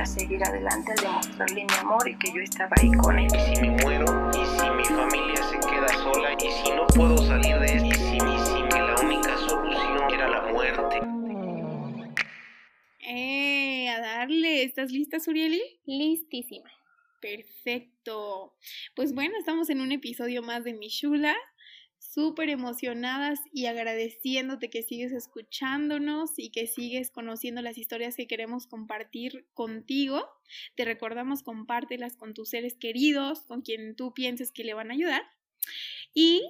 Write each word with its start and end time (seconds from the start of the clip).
a 0.00 0.06
seguir 0.06 0.42
adelante, 0.42 0.92
al 0.92 1.04
demostrarle 1.04 1.64
mi 1.64 1.74
amor 1.78 2.08
y 2.08 2.16
que 2.16 2.32
yo 2.32 2.40
estaba 2.40 2.74
ahí 2.80 2.90
con 2.92 3.18
él. 3.18 3.26
¿Y 3.26 3.54
si 3.54 3.60
me 3.60 3.70
muero? 3.82 4.30
¿Y 4.32 4.46
si 4.46 4.70
mi 4.70 4.84
familia 4.84 5.42
se 5.42 5.58
queda 5.58 5.88
sola? 5.88 6.32
¿Y 6.32 6.50
si 6.50 6.72
no 6.72 6.86
puedo 6.86 7.18
salir 7.18 7.58
de 7.58 7.66
esto? 7.66 7.86
¿Y 7.86 7.92
si, 7.92 8.16
y 8.16 8.38
si 8.38 8.68
que 8.68 8.78
la 8.78 8.96
única 9.02 9.36
solución 9.36 10.10
era 10.10 10.28
la 10.28 10.52
muerte? 10.52 11.00
¡Eh! 13.00 13.90
A 13.90 14.00
darle. 14.00 14.62
¿Estás 14.62 14.90
lista, 14.90 15.20
Surieli? 15.20 15.60
Listísima. 15.84 16.70
Perfecto. 17.20 18.54
Pues 18.96 19.14
bueno, 19.14 19.34
estamos 19.38 19.68
en 19.68 19.82
un 19.82 19.92
episodio 19.92 20.42
más 20.42 20.64
de 20.64 20.72
Michula. 20.72 21.36
Súper 22.12 22.50
emocionadas 22.50 23.38
y 23.52 23.66
agradeciéndote 23.66 24.68
que 24.68 24.82
sigues 24.82 25.12
escuchándonos 25.12 26.32
y 26.38 26.50
que 26.50 26.66
sigues 26.66 27.12
conociendo 27.12 27.62
las 27.62 27.78
historias 27.78 28.16
que 28.16 28.26
queremos 28.26 28.66
compartir 28.66 29.46
contigo. 29.54 30.28
Te 30.74 30.84
recordamos, 30.84 31.44
compártelas 31.44 32.16
con 32.16 32.34
tus 32.34 32.48
seres 32.48 32.74
queridos, 32.74 33.42
con 33.42 33.62
quien 33.62 33.94
tú 33.94 34.12
pienses 34.12 34.50
que 34.50 34.64
le 34.64 34.74
van 34.74 34.90
a 34.90 34.94
ayudar. 34.94 35.22
Y, 36.12 36.42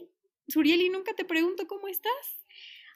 Surieli, 0.49 0.89
nunca 0.89 1.13
te 1.13 1.27
pregunto 1.27 1.67
cómo 1.67 1.89
estás. 1.89 2.47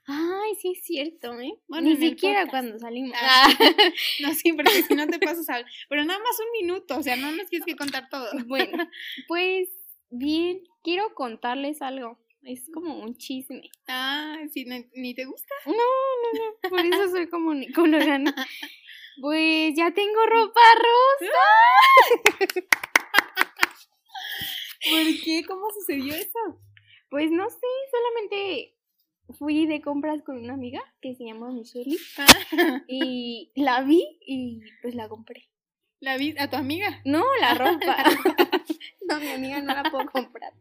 Ay, 0.06 0.54
sí 0.58 0.72
es 0.74 0.84
cierto, 0.84 1.38
¿eh? 1.40 1.52
Bueno, 1.68 1.90
Ni 1.90 1.96
siquiera 1.96 2.46
cuando 2.46 2.78
salimos. 2.78 3.12
Ah. 3.20 3.48
No, 4.20 4.32
sí, 4.32 4.54
porque 4.54 4.82
si 4.84 4.94
no 4.94 5.06
te 5.06 5.18
pasas 5.18 5.50
a... 5.50 5.62
Pero 5.90 6.04
nada 6.06 6.18
más 6.18 6.38
un 6.40 6.66
minuto, 6.66 6.96
o 6.96 7.02
sea, 7.02 7.16
no 7.16 7.30
nos 7.30 7.46
tienes 7.50 7.66
que 7.66 7.76
contar 7.76 8.08
todo. 8.08 8.30
Bueno, 8.46 8.88
pues 9.28 9.68
bien, 10.08 10.62
quiero 10.82 11.14
contarles 11.14 11.82
algo. 11.82 12.23
Es 12.44 12.70
como 12.72 12.98
un 12.98 13.16
chisme. 13.16 13.70
Ah, 13.88 14.36
si 14.52 14.64
ni, 14.66 14.86
ni 14.94 15.14
te 15.14 15.24
gusta. 15.24 15.54
No, 15.66 15.72
no, 15.72 15.78
no, 16.38 16.68
por 16.68 16.80
eso 16.80 17.10
soy 17.10 17.28
comunicóloga. 17.28 18.18
¿no? 18.18 18.32
Pues 19.20 19.76
ya 19.76 19.92
tengo 19.94 20.26
ropa 20.26 20.60
rosa. 20.76 21.44
¿Por 24.90 25.24
qué? 25.24 25.44
¿Cómo 25.46 25.70
sucedió 25.70 26.12
eso? 26.16 26.60
Pues 27.10 27.30
no 27.30 27.48
sé, 27.48 27.66
solamente 27.92 28.74
fui 29.38 29.66
de 29.66 29.80
compras 29.80 30.20
con 30.22 30.38
una 30.38 30.54
amiga 30.54 30.82
que 31.00 31.14
se 31.14 31.26
llama 31.26 31.52
Michelle 31.52 31.96
y 32.88 33.52
la 33.54 33.82
vi 33.82 34.18
y 34.26 34.62
pues 34.82 34.96
la 34.96 35.08
compré. 35.08 35.48
¿La 36.00 36.16
vi 36.16 36.34
a 36.36 36.50
tu 36.50 36.56
amiga? 36.56 37.00
No, 37.04 37.24
la 37.40 37.54
ropa. 37.54 37.96
No, 39.08 39.20
mi 39.20 39.30
amiga 39.30 39.60
no 39.60 39.74
la 39.74 39.84
puedo 39.90 40.06
comprar. 40.06 40.52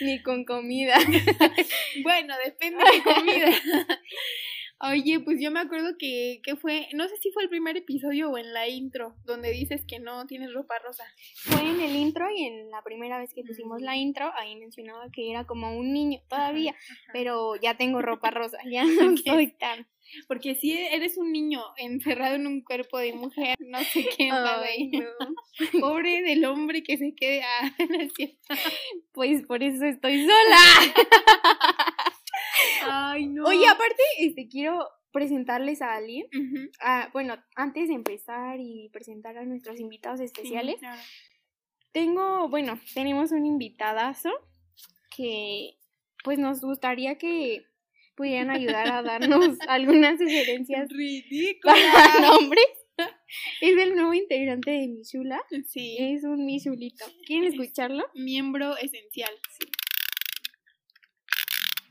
Ni 0.00 0.22
con 0.22 0.44
comida. 0.44 0.96
Bueno, 2.02 2.34
depende 2.44 2.84
de 2.84 3.02
comida. 3.14 3.50
Oye, 4.80 5.20
pues 5.20 5.40
yo 5.40 5.50
me 5.50 5.60
acuerdo 5.60 5.96
que, 5.98 6.40
que 6.44 6.54
fue, 6.54 6.88
no 6.92 7.08
sé 7.08 7.16
si 7.16 7.30
fue 7.32 7.42
el 7.42 7.48
primer 7.48 7.78
episodio 7.78 8.30
o 8.30 8.36
en 8.36 8.52
la 8.52 8.68
intro, 8.68 9.14
donde 9.24 9.50
dices 9.50 9.84
que 9.86 10.00
no 10.00 10.26
tienes 10.26 10.52
ropa 10.52 10.78
rosa. 10.84 11.04
Fue 11.44 11.62
en 11.62 11.80
el 11.80 11.96
intro 11.96 12.26
y 12.30 12.44
en 12.44 12.70
la 12.70 12.82
primera 12.82 13.18
vez 13.18 13.32
que 13.32 13.42
pusimos 13.42 13.80
la 13.80 13.96
intro, 13.96 14.30
ahí 14.36 14.54
mencionaba 14.56 15.10
que 15.10 15.30
era 15.30 15.46
como 15.46 15.76
un 15.78 15.94
niño 15.94 16.20
todavía, 16.28 16.74
pero 17.12 17.56
ya 17.56 17.78
tengo 17.78 18.02
ropa 18.02 18.30
rosa, 18.30 18.58
ya 18.70 18.84
no 19.14 19.16
soy 19.16 19.52
tan. 19.52 19.86
Porque 20.28 20.54
si 20.54 20.72
eres 20.72 21.16
un 21.16 21.32
niño 21.32 21.60
encerrado 21.78 22.36
en 22.36 22.46
un 22.46 22.62
cuerpo 22.62 22.98
de 22.98 23.12
mujer, 23.12 23.56
no 23.58 23.82
sé 23.82 24.06
qué. 24.16 24.30
Ay, 24.32 24.88
no. 24.88 25.08
Pobre 25.80 26.22
del 26.22 26.44
hombre 26.44 26.82
que 26.82 26.96
se 26.96 27.14
quede. 27.14 27.42
Ah, 27.42 27.72
no 27.78 28.00
es 28.00 28.12
cierto. 28.14 28.54
Pues 29.12 29.44
por 29.46 29.62
eso 29.62 29.84
estoy 29.84 30.20
sola. 30.20 31.88
Ay, 32.84 33.26
no. 33.28 33.44
Oye, 33.44 33.66
aparte, 33.68 34.02
este 34.18 34.48
quiero 34.48 34.88
presentarles 35.12 35.80
a 35.82 35.94
alguien. 35.94 36.26
Ah, 36.80 37.08
bueno, 37.12 37.36
antes 37.54 37.88
de 37.88 37.94
empezar 37.94 38.58
y 38.60 38.90
presentar 38.92 39.38
a 39.38 39.44
nuestros 39.44 39.80
invitados 39.80 40.18
Sí, 40.20 40.26
especiales, 40.26 40.76
claro. 40.78 41.00
tengo, 41.92 42.48
bueno, 42.48 42.78
tenemos 42.94 43.32
un 43.32 43.46
invitadazo 43.46 44.30
que 45.16 45.78
pues 46.22 46.38
nos 46.38 46.60
gustaría 46.60 47.16
que 47.16 47.64
pudieran 48.14 48.50
ayudar 48.50 48.88
a 48.90 49.02
darnos 49.02 49.56
algunas 49.68 50.18
sugerencias 50.18 50.88
Ridícula. 50.90 51.74
para 51.94 52.20
nombres. 52.32 52.66
Es 53.60 53.76
el 53.76 53.94
nuevo 53.94 54.14
integrante 54.14 54.70
de 54.70 54.88
Michula. 54.88 55.40
Sí. 55.66 55.96
Es 55.98 56.24
un 56.24 56.44
Michulito. 56.46 57.04
¿Quieren 57.26 57.52
escucharlo? 57.52 58.04
Miembro 58.14 58.74
esencial. 58.78 59.30
Sí. 59.58 59.66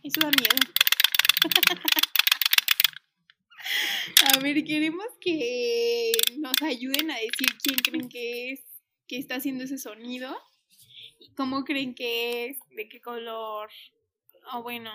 Eso 0.05 0.21
da 0.21 0.29
miedo. 0.29 0.55
A 4.35 4.39
ver, 4.39 4.63
queremos 4.63 5.07
que 5.19 6.11
nos 6.37 6.61
ayuden 6.61 7.09
a 7.09 7.15
decir 7.15 7.47
quién 7.63 7.79
creen 7.79 8.07
que 8.07 8.51
es, 8.51 8.61
que 9.07 9.17
está 9.17 9.37
haciendo 9.37 9.63
ese 9.63 9.79
sonido. 9.79 10.37
Y 11.19 11.33
cómo 11.33 11.63
creen 11.63 11.95
que 11.95 12.45
es, 12.45 12.59
de 12.69 12.87
qué 12.87 13.01
color. 13.01 13.71
O 14.53 14.61
bueno, 14.61 14.91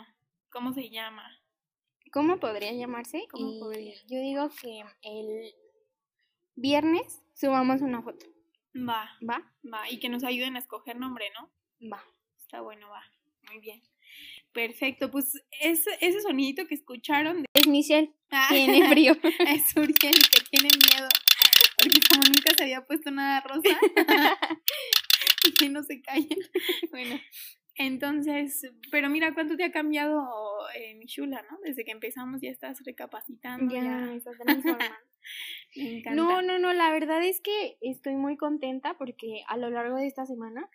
¿cómo 0.48 0.72
se 0.72 0.90
llama? 0.90 1.28
¿Cómo 2.12 2.38
podría 2.38 2.72
llamarse? 2.72 3.26
¿Cómo 3.32 3.52
Y 3.52 3.58
podría? 3.58 3.96
Yo 4.06 4.20
digo 4.20 4.48
que 4.62 4.84
el 5.02 5.52
viernes 6.54 7.20
subamos 7.34 7.82
una 7.82 8.00
foto. 8.00 8.26
Va, 8.76 9.10
¿Va? 9.28 9.52
va. 9.64 9.90
Y 9.90 9.98
que 9.98 10.08
nos 10.08 10.22
ayuden 10.22 10.54
a 10.54 10.60
escoger 10.60 11.00
nombre, 11.00 11.32
¿no? 11.34 11.50
Va. 11.92 12.04
Está 12.36 12.60
bueno, 12.60 12.88
va. 12.90 13.02
Muy 13.50 13.58
bien. 13.58 13.82
Perfecto, 14.52 15.10
pues 15.10 15.32
ese, 15.60 15.90
ese 16.00 16.20
sonidito 16.20 16.66
que 16.66 16.74
escucharon 16.74 17.42
de... 17.42 17.46
Es 17.54 17.66
Michelle. 17.68 18.12
Ah, 18.30 18.48
Tiene 18.50 18.88
frío. 18.90 19.12
es 19.22 19.76
Uriel 19.76 19.96
que 19.98 20.40
tiene 20.50 20.68
miedo. 20.90 21.08
Porque 21.78 22.00
como 22.10 22.22
nunca 22.26 22.52
se 22.56 22.64
había 22.64 22.84
puesto 22.84 23.10
nada 23.10 23.40
rosa, 23.40 23.78
y 25.46 25.52
que 25.54 25.68
no 25.70 25.82
se 25.82 26.02
callen. 26.02 26.28
Bueno, 26.90 27.18
entonces, 27.76 28.60
pero 28.90 29.08
mira 29.08 29.32
cuánto 29.32 29.56
te 29.56 29.64
ha 29.64 29.72
cambiado 29.72 30.22
eh, 30.74 30.94
mi 30.96 31.06
chula, 31.06 31.42
¿no? 31.50 31.58
Desde 31.64 31.84
que 31.84 31.92
empezamos 31.92 32.40
ya 32.42 32.50
estás 32.50 32.78
recapacitando. 32.84 33.74
Ya 33.74 33.82
Ya, 33.82 33.90
me 33.96 34.16
está 34.16 34.30
transformando. 34.44 34.94
me 35.76 35.98
encanta. 35.98 36.14
No, 36.14 36.42
no, 36.42 36.58
no, 36.58 36.72
la 36.74 36.90
verdad 36.92 37.22
es 37.24 37.40
que 37.40 37.78
estoy 37.80 38.16
muy 38.16 38.36
contenta 38.36 38.98
porque 38.98 39.42
a 39.48 39.56
lo 39.56 39.70
largo 39.70 39.96
de 39.96 40.06
esta 40.06 40.26
semana 40.26 40.68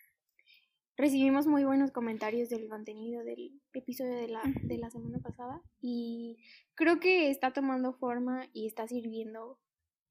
recibimos 0.96 1.46
muy 1.46 1.64
buenos 1.64 1.90
comentarios 1.92 2.48
del 2.48 2.68
contenido 2.68 3.22
del 3.24 3.52
episodio 3.74 4.14
de 4.14 4.28
la, 4.28 4.42
de 4.62 4.78
la 4.78 4.90
semana 4.90 5.18
pasada 5.20 5.62
y 5.80 6.38
creo 6.74 7.00
que 7.00 7.30
está 7.30 7.52
tomando 7.52 7.92
forma 7.94 8.48
y 8.52 8.66
está 8.66 8.86
sirviendo. 8.88 9.58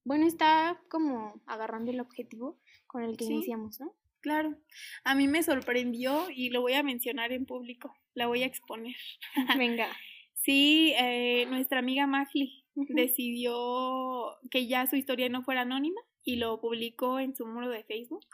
Bueno, 0.04 0.28
está 0.28 0.82
como 0.90 1.42
agarrando 1.48 1.92
el 1.92 2.00
objetivo 2.00 2.60
con 2.88 3.04
el 3.04 3.18
que 3.18 3.26
Sí. 3.26 3.34
iniciamos, 3.34 3.80
¿no? 3.80 3.94
Claro, 4.22 4.56
a 5.04 5.14
mí 5.16 5.28
me 5.28 5.44
sorprendió 5.44 6.30
y 6.32 6.50
lo 6.50 6.62
voy 6.62 6.74
a 6.74 6.82
mencionar 6.84 7.32
en 7.32 7.46
público, 7.46 7.96
la 8.16 8.26
voy 8.28 8.42
a 8.44 8.48
exponer. 8.48 8.96
Venga. 9.60 9.88
Sí, 10.34 10.94
eh, 11.00 11.46
nuestra 11.48 11.80
amiga 11.80 12.06
Mafli 12.08 12.64
Ujú. 12.76 12.94
decidió 12.94 14.36
que 14.52 14.68
ya 14.68 14.86
su 14.88 14.96
historia 14.96 15.30
no 15.30 15.44
fuera 15.44 15.62
anónima 15.62 16.02
y 16.24 16.36
lo 16.38 16.60
publicó 16.60 17.20
en 17.20 17.36
su 17.36 17.46
muro 17.46 17.70
de 17.70 17.84
Facebook. 17.84 18.26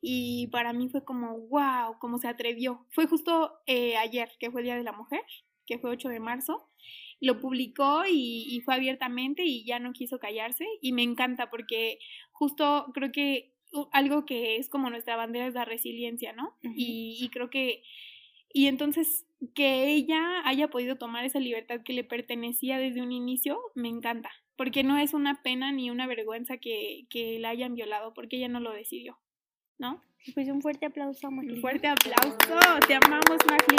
Y 0.00 0.48
para 0.48 0.72
mí 0.72 0.88
fue 0.88 1.04
como, 1.04 1.38
wow, 1.48 1.98
cómo 1.98 2.18
se 2.18 2.28
atrevió. 2.28 2.86
Fue 2.90 3.06
justo 3.06 3.52
eh, 3.66 3.96
ayer, 3.96 4.30
que 4.38 4.50
fue 4.50 4.62
el 4.62 4.66
Día 4.66 4.76
de 4.76 4.84
la 4.84 4.92
Mujer, 4.92 5.22
que 5.66 5.78
fue 5.78 5.90
8 5.90 6.08
de 6.08 6.20
marzo. 6.20 6.68
Lo 7.20 7.38
publicó 7.38 8.04
y, 8.06 8.46
y 8.48 8.60
fue 8.60 8.74
abiertamente 8.74 9.44
y 9.44 9.64
ya 9.64 9.78
no 9.78 9.92
quiso 9.92 10.18
callarse. 10.18 10.66
Y 10.80 10.92
me 10.92 11.02
encanta 11.02 11.50
porque 11.50 11.98
justo 12.32 12.90
creo 12.94 13.12
que 13.12 13.52
algo 13.92 14.24
que 14.24 14.56
es 14.56 14.68
como 14.68 14.90
nuestra 14.90 15.16
bandera 15.16 15.46
es 15.46 15.54
la 15.54 15.64
resiliencia, 15.64 16.32
¿no? 16.32 16.56
Y, 16.62 17.18
y 17.20 17.28
creo 17.28 17.50
que 17.50 17.82
y 18.52 18.66
entonces 18.66 19.26
que 19.54 19.88
ella 19.92 20.42
haya 20.44 20.68
podido 20.68 20.96
tomar 20.96 21.24
esa 21.24 21.38
libertad 21.38 21.82
que 21.84 21.92
le 21.92 22.04
pertenecía 22.04 22.78
desde 22.78 23.00
un 23.00 23.12
inicio, 23.12 23.60
me 23.74 23.88
encanta. 23.88 24.30
Porque 24.56 24.82
no 24.82 24.98
es 24.98 25.14
una 25.14 25.42
pena 25.42 25.72
ni 25.72 25.90
una 25.90 26.06
vergüenza 26.06 26.58
que, 26.58 27.06
que 27.08 27.38
la 27.38 27.50
hayan 27.50 27.74
violado, 27.74 28.12
porque 28.12 28.36
ella 28.36 28.48
no 28.48 28.60
lo 28.60 28.72
decidió. 28.72 29.18
¿No? 29.80 30.00
Pues 30.34 30.48
un 30.48 30.60
fuerte 30.60 30.86
aplauso 30.86 31.26
a. 31.26 31.30
Un 31.30 31.60
fuerte 31.60 31.88
aplauso. 31.88 32.36
Te 32.86 32.94
amamos, 32.94 33.38
Magli. 33.48 33.76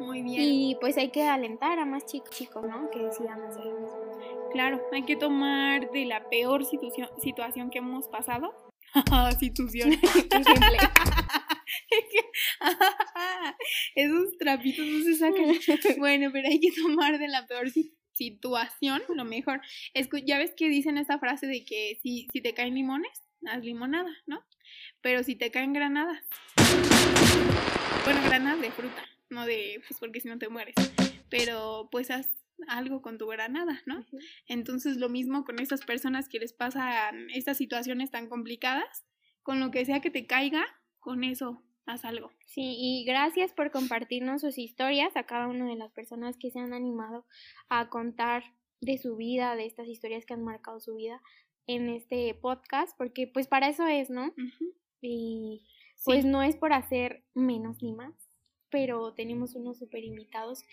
Muy 0.00 0.22
bien. 0.22 0.40
Y 0.42 0.76
pues 0.80 0.96
hay 0.96 1.10
que 1.10 1.22
alentar 1.22 1.78
a 1.78 1.84
más 1.84 2.04
chicos, 2.06 2.30
chicos, 2.30 2.64
¿no? 2.66 2.90
Que 2.90 2.98
decidan 3.00 3.40
hacer 3.42 3.64
lo 3.64 3.80
mismo. 3.80 4.50
Claro, 4.52 4.82
hay 4.92 5.04
que 5.04 5.16
tomar 5.16 5.90
de 5.90 6.04
la 6.04 6.28
peor 6.28 6.64
situación, 6.64 7.08
situación 7.22 7.70
que 7.70 7.78
hemos 7.78 8.08
pasado. 8.08 8.52
situación. 9.40 9.90
Esos 13.94 14.36
trapitos 14.38 14.86
no 14.86 15.04
se 15.04 15.14
sacan. 15.14 15.54
Bueno, 15.98 16.30
pero 16.32 16.48
hay 16.48 16.60
que 16.60 16.72
tomar 16.72 17.18
de 17.18 17.28
la 17.28 17.46
peor 17.46 17.70
si- 17.70 17.94
situación, 18.14 19.02
lo 19.14 19.24
mejor. 19.24 19.60
Escu- 19.94 20.22
ya 20.26 20.38
ves 20.38 20.54
que 20.56 20.68
dicen 20.68 20.98
esta 20.98 21.18
frase 21.18 21.46
de 21.46 21.64
que 21.64 21.98
si, 22.02 22.26
si 22.32 22.40
te 22.40 22.54
caen 22.54 22.74
limones, 22.74 23.22
haz 23.46 23.62
limonada, 23.62 24.10
¿no? 24.26 24.42
Pero 25.00 25.22
si 25.22 25.36
te 25.36 25.50
caen 25.50 25.72
granadas. 25.72 26.24
Bueno, 28.04 28.22
granadas 28.24 28.60
de 28.60 28.70
fruta, 28.70 29.04
no 29.30 29.44
de, 29.46 29.82
pues 29.86 30.00
porque 30.00 30.20
si 30.20 30.28
no 30.28 30.38
te 30.38 30.48
mueres. 30.48 30.74
Pero 31.28 31.88
pues 31.90 32.10
haz 32.10 32.28
algo 32.66 33.02
con 33.02 33.18
tu 33.18 33.26
granada, 33.26 33.82
¿no? 33.86 34.04
Entonces 34.46 34.96
lo 34.96 35.08
mismo 35.08 35.44
con 35.44 35.60
estas 35.60 35.84
personas 35.84 36.28
que 36.28 36.38
les 36.38 36.52
pasan 36.52 37.30
estas 37.30 37.56
situaciones 37.56 38.10
tan 38.10 38.28
complicadas, 38.28 39.04
con 39.42 39.60
lo 39.60 39.70
que 39.70 39.84
sea 39.84 40.00
que 40.00 40.10
te 40.10 40.26
caiga, 40.26 40.64
con 40.98 41.24
eso 41.24 41.62
haz 41.86 42.04
algo. 42.04 42.30
Sí, 42.46 42.76
y 42.78 43.04
gracias 43.04 43.52
por 43.52 43.70
compartirnos 43.70 44.42
sus 44.42 44.58
historias 44.58 45.16
a 45.16 45.24
cada 45.24 45.46
una 45.46 45.66
de 45.66 45.76
las 45.76 45.92
personas 45.92 46.36
que 46.36 46.50
se 46.50 46.58
han 46.58 46.72
animado 46.72 47.26
a 47.68 47.88
contar 47.88 48.44
de 48.80 48.98
su 48.98 49.16
vida, 49.16 49.56
de 49.56 49.66
estas 49.66 49.88
historias 49.88 50.24
que 50.26 50.34
han 50.34 50.44
marcado 50.44 50.80
su 50.80 50.94
vida 50.94 51.20
en 51.68 51.90
este 51.90 52.34
podcast, 52.34 52.96
porque 52.96 53.28
pues 53.28 53.46
para 53.46 53.68
eso 53.68 53.86
es, 53.86 54.10
¿no? 54.10 54.34
Y 55.00 55.64
pues 56.04 56.24
no 56.24 56.42
es 56.42 56.56
por 56.56 56.72
hacer 56.72 57.22
menos 57.34 57.82
ni 57.82 57.92
más, 57.92 58.14
pero 58.70 59.14
tenemos 59.14 59.54
unos 59.54 59.78
super 59.78 60.02
invitados 60.02 60.64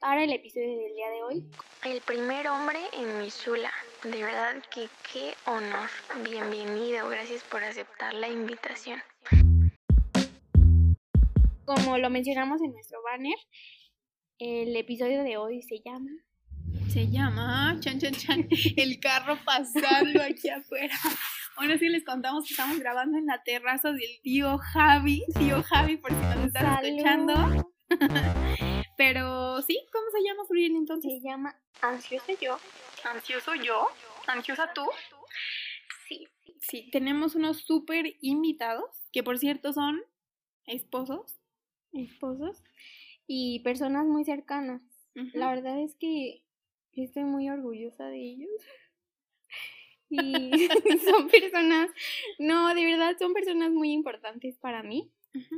para 0.00 0.22
el 0.22 0.32
episodio 0.32 0.78
del 0.78 0.94
día 0.94 1.10
de 1.10 1.22
hoy. 1.22 1.50
El 1.84 2.00
primer 2.02 2.46
hombre 2.48 2.78
en 2.92 3.20
Missoula. 3.20 3.72
De 4.04 4.22
verdad 4.22 4.62
que 4.72 4.86
qué 5.12 5.34
honor. 5.46 5.90
Bienvenido, 6.24 7.08
gracias 7.08 7.42
por 7.44 7.64
aceptar 7.64 8.14
la 8.14 8.28
invitación. 8.28 9.00
Como 11.64 11.98
lo 11.98 12.10
mencionamos 12.10 12.62
en 12.62 12.72
nuestro 12.72 13.02
banner, 13.02 13.36
el 14.38 14.76
episodio 14.76 15.24
de 15.24 15.36
hoy 15.36 15.62
se 15.62 15.80
llama 15.84 16.10
se 16.94 17.10
llama 17.10 17.76
chan 17.80 17.98
chan 17.98 18.14
chan 18.14 18.48
el 18.76 19.00
carro 19.00 19.36
pasando 19.44 20.22
aquí 20.22 20.48
afuera. 20.48 20.94
Bueno, 21.56 21.76
sí 21.76 21.88
les 21.88 22.04
contamos 22.04 22.46
que 22.46 22.54
estamos 22.54 22.78
grabando 22.78 23.18
en 23.18 23.26
la 23.26 23.42
terraza 23.42 23.90
del 23.90 24.20
tío 24.22 24.58
Javi, 24.58 25.24
tío 25.36 25.60
Javi 25.64 25.96
por 25.96 26.12
si 26.12 26.16
nos 26.16 26.46
estás 26.46 26.84
escuchando. 26.84 27.34
Pero 28.96 29.60
sí, 29.62 29.84
¿cómo 29.92 30.04
se 30.12 30.22
llama 30.22 30.44
Uriel 30.48 30.76
entonces? 30.76 31.20
Se 31.20 31.28
llama 31.28 31.60
Ansioso 31.82 32.32
yo. 32.40 32.58
¿Ansioso 33.12 33.56
yo? 33.56 33.88
¿Ansiosa 34.28 34.72
tú? 34.72 34.84
Sí. 36.06 36.28
Sí, 36.60 36.90
tenemos 36.92 37.34
unos 37.34 37.58
súper 37.58 38.14
invitados, 38.20 38.88
que 39.10 39.24
por 39.24 39.38
cierto 39.38 39.72
son 39.72 40.00
esposos. 40.64 41.40
Esposos 41.92 42.62
y 43.26 43.64
personas 43.64 44.06
muy 44.06 44.24
cercanas. 44.24 44.80
La 45.32 45.48
verdad 45.50 45.80
es 45.80 45.94
que 45.94 46.43
estoy 47.02 47.24
muy 47.24 47.50
orgullosa 47.50 48.06
de 48.06 48.20
ellos. 48.20 48.50
Y 50.10 50.68
son 51.10 51.28
personas, 51.28 51.90
no, 52.38 52.72
de 52.74 52.84
verdad 52.84 53.16
son 53.18 53.32
personas 53.32 53.72
muy 53.72 53.90
importantes 53.90 54.56
para 54.58 54.82
mí. 54.82 55.10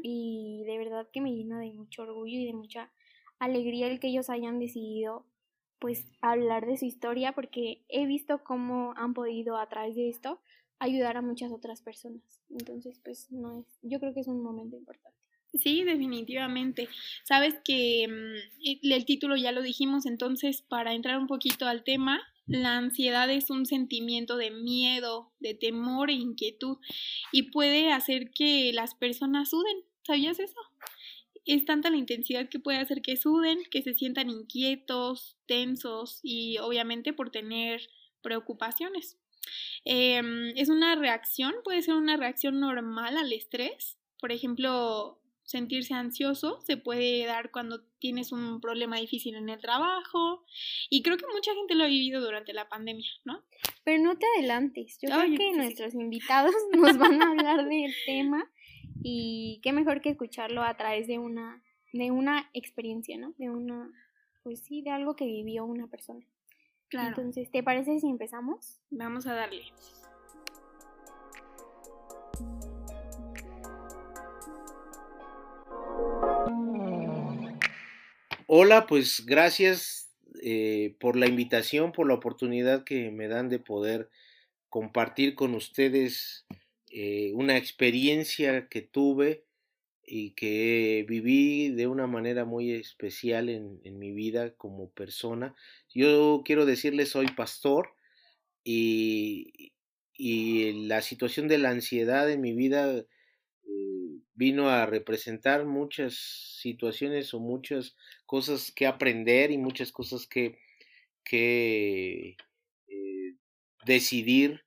Y 0.02 0.62
de 0.66 0.78
verdad 0.78 1.06
que 1.12 1.20
me 1.20 1.34
llena 1.34 1.58
de 1.60 1.72
mucho 1.72 2.02
orgullo 2.02 2.38
y 2.38 2.46
de 2.46 2.54
mucha 2.54 2.90
alegría 3.38 3.88
el 3.88 4.00
que 4.00 4.06
ellos 4.06 4.30
hayan 4.30 4.58
decidido 4.58 5.26
pues 5.78 6.06
hablar 6.22 6.64
de 6.66 6.78
su 6.78 6.86
historia 6.86 7.32
porque 7.32 7.84
he 7.88 8.06
visto 8.06 8.42
cómo 8.42 8.94
han 8.96 9.12
podido 9.12 9.58
a 9.58 9.68
través 9.68 9.94
de 9.94 10.08
esto 10.08 10.40
ayudar 10.78 11.16
a 11.16 11.22
muchas 11.22 11.52
otras 11.52 11.82
personas. 11.82 12.40
Entonces, 12.48 13.00
pues 13.04 13.30
no 13.30 13.52
es, 13.52 13.66
yo 13.82 14.00
creo 14.00 14.14
que 14.14 14.20
es 14.20 14.28
un 14.28 14.42
momento 14.42 14.76
importante. 14.76 15.25
Sí, 15.54 15.84
definitivamente. 15.84 16.88
Sabes 17.24 17.54
que 17.64 18.06
mm, 18.08 18.90
el 18.92 19.04
título 19.04 19.36
ya 19.36 19.52
lo 19.52 19.62
dijimos, 19.62 20.06
entonces 20.06 20.62
para 20.62 20.92
entrar 20.94 21.18
un 21.18 21.26
poquito 21.26 21.66
al 21.66 21.82
tema, 21.84 22.22
la 22.46 22.76
ansiedad 22.76 23.28
es 23.30 23.50
un 23.50 23.66
sentimiento 23.66 24.36
de 24.36 24.50
miedo, 24.50 25.32
de 25.40 25.54
temor 25.54 26.10
e 26.10 26.14
inquietud 26.14 26.78
y 27.32 27.50
puede 27.50 27.92
hacer 27.92 28.30
que 28.30 28.72
las 28.72 28.94
personas 28.94 29.50
suden. 29.50 29.78
¿Sabías 30.04 30.38
eso? 30.38 30.60
Es 31.44 31.64
tanta 31.64 31.90
la 31.90 31.96
intensidad 31.96 32.48
que 32.48 32.60
puede 32.60 32.78
hacer 32.78 33.02
que 33.02 33.16
suden, 33.16 33.58
que 33.70 33.82
se 33.82 33.94
sientan 33.94 34.30
inquietos, 34.30 35.36
tensos 35.46 36.20
y 36.22 36.58
obviamente 36.58 37.12
por 37.12 37.30
tener 37.30 37.88
preocupaciones. 38.22 39.18
Em, 39.84 40.52
es 40.56 40.68
una 40.68 40.94
reacción, 40.96 41.54
puede 41.64 41.82
ser 41.82 41.94
una 41.94 42.16
reacción 42.16 42.60
normal 42.60 43.16
al 43.16 43.32
estrés. 43.32 43.98
Por 44.20 44.32
ejemplo, 44.32 45.20
sentirse 45.46 45.94
ansioso 45.94 46.60
se 46.60 46.76
puede 46.76 47.24
dar 47.24 47.50
cuando 47.50 47.82
tienes 47.98 48.32
un 48.32 48.60
problema 48.60 48.98
difícil 48.98 49.36
en 49.36 49.48
el 49.48 49.60
trabajo 49.60 50.44
y 50.90 51.02
creo 51.02 51.16
que 51.16 51.26
mucha 51.32 51.54
gente 51.54 51.74
lo 51.74 51.84
ha 51.84 51.88
vivido 51.88 52.20
durante 52.20 52.52
la 52.52 52.68
pandemia, 52.68 53.08
¿no? 53.24 53.42
Pero 53.84 54.02
no 54.02 54.18
te 54.18 54.26
adelantes, 54.36 54.98
yo 55.00 55.08
creo 55.08 55.38
que 55.38 55.52
nuestros 55.56 55.94
invitados 55.94 56.54
nos 56.76 56.98
van 56.98 57.22
a 57.22 57.30
hablar 57.30 57.64
del 57.66 57.94
tema 58.04 58.50
y 59.02 59.60
qué 59.62 59.72
mejor 59.72 60.02
que 60.02 60.10
escucharlo 60.10 60.62
a 60.62 60.76
través 60.76 61.06
de 61.06 61.18
una 61.18 61.62
de 61.92 62.10
una 62.10 62.50
experiencia, 62.52 63.16
¿no? 63.16 63.32
De 63.38 63.48
una 63.48 63.90
pues 64.42 64.60
sí, 64.60 64.82
de 64.82 64.90
algo 64.90 65.16
que 65.16 65.24
vivió 65.24 65.64
una 65.64 65.88
persona. 65.88 66.24
Claro. 66.88 67.08
Entonces, 67.08 67.50
¿te 67.50 67.64
parece 67.64 67.98
si 67.98 68.08
empezamos? 68.08 68.80
Vamos 68.90 69.26
a 69.26 69.34
darle. 69.34 69.64
Hola, 78.58 78.86
pues 78.86 79.26
gracias 79.26 80.16
eh, 80.40 80.96
por 80.98 81.14
la 81.16 81.26
invitación, 81.26 81.92
por 81.92 82.08
la 82.08 82.14
oportunidad 82.14 82.84
que 82.84 83.10
me 83.10 83.28
dan 83.28 83.50
de 83.50 83.58
poder 83.58 84.08
compartir 84.70 85.34
con 85.34 85.54
ustedes 85.54 86.46
eh, 86.90 87.32
una 87.34 87.58
experiencia 87.58 88.66
que 88.68 88.80
tuve 88.80 89.44
y 90.06 90.30
que 90.30 91.04
viví 91.06 91.68
de 91.68 91.86
una 91.86 92.06
manera 92.06 92.46
muy 92.46 92.72
especial 92.72 93.50
en, 93.50 93.98
mi 93.98 94.12
vida 94.12 94.54
como 94.54 94.88
persona. 94.88 95.54
Yo 95.94 96.40
quiero 96.42 96.64
decirles, 96.64 97.10
soy 97.10 97.26
pastor 97.26 97.90
y, 98.64 99.74
y 100.14 100.86
la 100.86 101.02
situación 101.02 101.46
de 101.46 101.58
la 101.58 101.68
ansiedad 101.68 102.30
en 102.30 102.40
mi 102.40 102.54
vida 102.54 103.04
vino 104.36 104.68
a 104.68 104.86
representar 104.86 105.64
muchas 105.64 106.14
situaciones 106.60 107.32
o 107.34 107.40
muchas 107.40 107.96
cosas 108.26 108.72
que 108.72 108.86
aprender 108.86 109.50
y 109.50 109.58
muchas 109.58 109.92
cosas 109.92 110.26
que, 110.26 110.58
que 111.24 112.36
eh, 112.88 113.34
decidir 113.84 114.64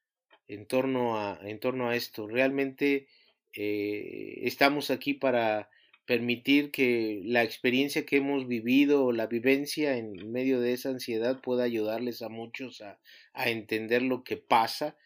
en 0.47 0.65
torno, 0.65 1.19
a, 1.19 1.39
en 1.44 1.59
torno 1.59 1.89
a 1.89 1.95
esto. 1.95 2.27
Realmente 2.27 3.07
eh, 3.53 4.39
estamos 4.43 4.89
aquí 4.89 5.13
para 5.13 5.69
permitir 6.05 6.72
que 6.72 7.22
la 7.24 7.43
experiencia 7.43 8.03
que 8.03 8.17
hemos 8.17 8.48
vivido 8.48 9.12
la 9.12 9.27
vivencia 9.27 9.95
en 9.95 10.31
medio 10.31 10.60
de 10.60 10.74
esa 10.74 10.89
ansiedad 10.89 11.39
pueda 11.39 11.63
ayudarles 11.63 12.24
a 12.24 12.29
muchos 12.29 12.81
a, 12.81 13.00
a 13.34 13.50
entender 13.51 14.01
lo 14.01 14.24
que 14.24 14.38
pasa. 14.38 14.98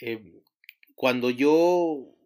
Eh, 0.00 0.40
cuando 0.96 1.30
yo 1.30 2.16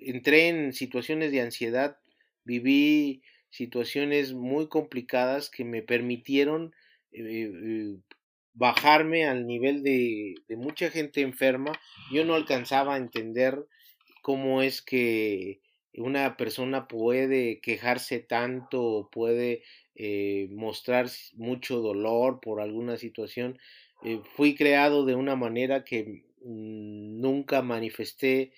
entré 0.00 0.48
en 0.48 0.72
situaciones 0.72 1.32
de 1.32 1.40
ansiedad, 1.40 1.98
viví 2.44 3.22
situaciones 3.52 4.32
muy 4.32 4.66
complicadas 4.66 5.50
que 5.50 5.64
me 5.64 5.82
permitieron 5.82 6.74
eh, 7.12 7.52
eh, 7.54 7.96
bajarme 8.54 9.26
al 9.26 9.46
nivel 9.46 9.82
de, 9.82 10.34
mucha 10.56 10.90
gente 10.90 11.20
enferma. 11.20 11.72
Yo 12.10 12.24
no 12.24 12.34
alcanzaba 12.34 12.94
a 12.94 12.98
entender 12.98 13.66
cómo 14.22 14.62
es 14.62 14.80
que 14.80 15.60
una 15.94 16.38
persona 16.38 16.88
puede 16.88 17.60
quejarse 17.60 18.20
tanto, 18.20 19.10
puede 19.12 19.62
eh, 19.94 20.48
mostrar 20.50 21.10
mucho 21.34 21.80
dolor 21.80 22.40
por 22.40 22.60
alguna 22.60 22.96
situación. 22.96 23.58
fui 24.34 24.54
creado 24.54 25.04
de 25.04 25.14
una 25.14 25.36
manera 25.36 25.84
que 25.84 26.24
mm, 26.42 27.20
nunca 27.20 27.62
manifesté 27.62 28.52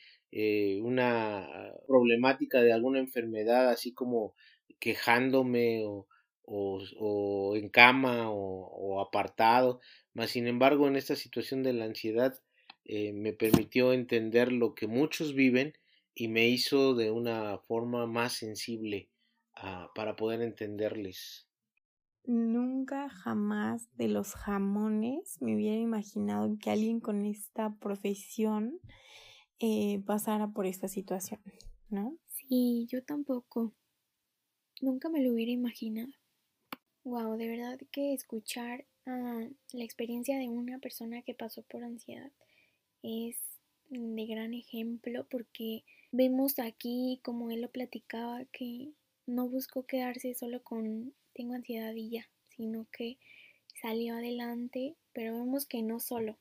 una 0.82 1.48
problemática 1.86 2.60
de 2.60 2.72
alguna 2.72 2.98
enfermedad, 2.98 3.70
así 3.70 3.92
como 3.92 4.34
quejándome 4.80 5.84
o, 5.84 6.06
o, 6.46 7.56
en 7.56 7.68
cama 7.68 8.30
o, 8.30 9.00
apartado, 9.00 9.80
mas 10.12 10.30
sin 10.30 10.46
embargo 10.46 10.88
en 10.88 10.96
esta 10.96 11.16
situación 11.16 11.62
de 11.62 11.72
la 11.72 11.84
ansiedad 11.84 12.40
eh, 12.84 13.12
me 13.12 13.32
permitió 13.32 13.92
entender 13.92 14.52
lo 14.52 14.74
que 14.74 14.86
muchos 14.86 15.34
viven 15.34 15.74
y 16.14 16.28
me 16.28 16.46
hizo 16.48 16.94
de 16.94 17.10
una 17.10 17.58
forma 17.58 18.06
más 18.06 18.34
sensible 18.34 19.08
ah, 19.56 19.90
para 19.94 20.16
poder 20.16 20.42
entenderles. 20.42 21.48
Nunca 22.26 23.10
jamás 23.10 23.88
de 23.96 24.08
los 24.08 24.34
jamones 24.34 25.36
me 25.42 25.54
hubiera 25.54 25.76
imaginado 25.76 26.56
que 26.58 26.70
alguien 26.70 27.00
con 27.00 27.26
esta 27.26 27.74
profesión 27.76 28.80
eh, 29.60 30.02
pasara 30.06 30.48
por 30.48 30.64
esta 30.66 30.88
situación, 30.88 31.40
¿no? 31.90 32.16
Sí, 32.28 32.86
yo 32.90 33.04
tampoco. 33.04 33.74
Nunca 34.80 35.08
me 35.08 35.22
lo 35.22 35.32
hubiera 35.32 35.52
imaginado. 35.52 36.12
Wow, 37.04 37.36
de 37.36 37.48
verdad 37.48 37.78
que 37.90 38.14
escuchar 38.14 38.84
ah, 39.06 39.46
la 39.72 39.84
experiencia 39.84 40.38
de 40.38 40.48
una 40.48 40.78
persona 40.78 41.22
que 41.22 41.34
pasó 41.34 41.62
por 41.62 41.84
ansiedad 41.84 42.32
es 43.02 43.36
de 43.90 44.26
gran 44.26 44.54
ejemplo 44.54 45.26
porque 45.30 45.84
vemos 46.12 46.58
aquí, 46.58 47.20
como 47.22 47.50
él 47.50 47.60
lo 47.60 47.70
platicaba, 47.70 48.44
que 48.46 48.92
no 49.26 49.48
buscó 49.48 49.86
quedarse 49.86 50.34
solo 50.34 50.62
con 50.62 51.14
tengo 51.34 51.54
ansiedad 51.54 51.94
y 51.94 52.10
ya, 52.10 52.28
sino 52.56 52.86
que 52.90 53.18
salió 53.80 54.14
adelante, 54.14 54.94
pero 55.12 55.36
vemos 55.36 55.66
que 55.66 55.82
no 55.82 56.00
solo. 56.00 56.38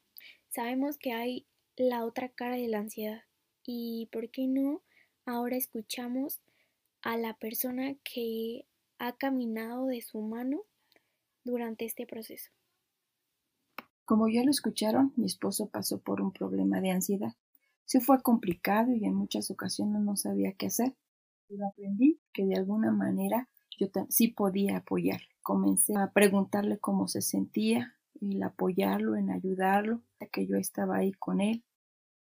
Sabemos 0.50 0.98
que 0.98 1.12
hay 1.12 1.46
la 1.76 2.06
otra 2.06 2.30
cara 2.30 2.56
de 2.56 2.68
la 2.68 2.80
ansiedad. 2.80 3.24
Y, 3.66 4.08
¿por 4.12 4.30
qué 4.30 4.48
no? 4.48 4.82
Ahora 5.26 5.56
escuchamos 5.56 6.42
a 7.04 7.18
la 7.18 7.36
persona 7.36 7.96
que 8.04 8.66
ha 8.98 9.16
caminado 9.16 9.88
de 9.88 10.02
su 10.02 10.22
mano 10.22 10.64
durante 11.44 11.86
este 11.86 12.06
proceso. 12.06 12.52
Como 14.06 14.28
ya 14.28 14.44
lo 14.44 14.52
escucharon, 14.52 15.14
mi 15.16 15.26
esposo 15.26 15.70
pasó 15.70 16.02
por 16.02 16.22
un 16.22 16.32
problema 16.32 16.82
de 16.82 16.92
ansiedad. 16.92 17.34
Se 17.86 18.02
fue 18.02 18.22
complicado 18.22 18.92
y 18.92 19.06
en 19.06 19.16
muchas 19.16 19.52
ocasiones 19.52 20.02
no 20.02 20.16
sabía 20.16 20.54
qué 20.54 20.68
hacer, 20.68 20.96
pero 21.48 21.68
aprendí 21.68 22.20
que 22.34 22.46
de 22.46 22.56
alguna 22.56 22.92
manera 22.92 23.50
yo 23.78 23.88
sí 24.10 24.30
podía 24.30 24.78
apoyar. 24.78 25.22
Comencé 25.42 25.96
a 25.98 26.12
preguntarle 26.12 26.80
cómo 26.80 27.08
se 27.08 27.22
sentía, 27.22 27.98
y 28.24 28.42
apoyarlo, 28.42 29.16
en 29.16 29.30
ayudarlo, 29.32 30.02
que 30.32 30.48
yo 30.48 30.56
estaba 30.56 30.98
ahí 30.98 31.12
con 31.12 31.42
él, 31.42 31.64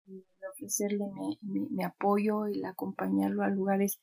y 0.06 0.24
ofrecerle 0.50 1.04
mi, 1.42 1.84
apoyo 1.84 2.48
y 2.48 2.64
acompañarlo 2.64 3.42
a 3.42 3.50
lugares, 3.50 4.00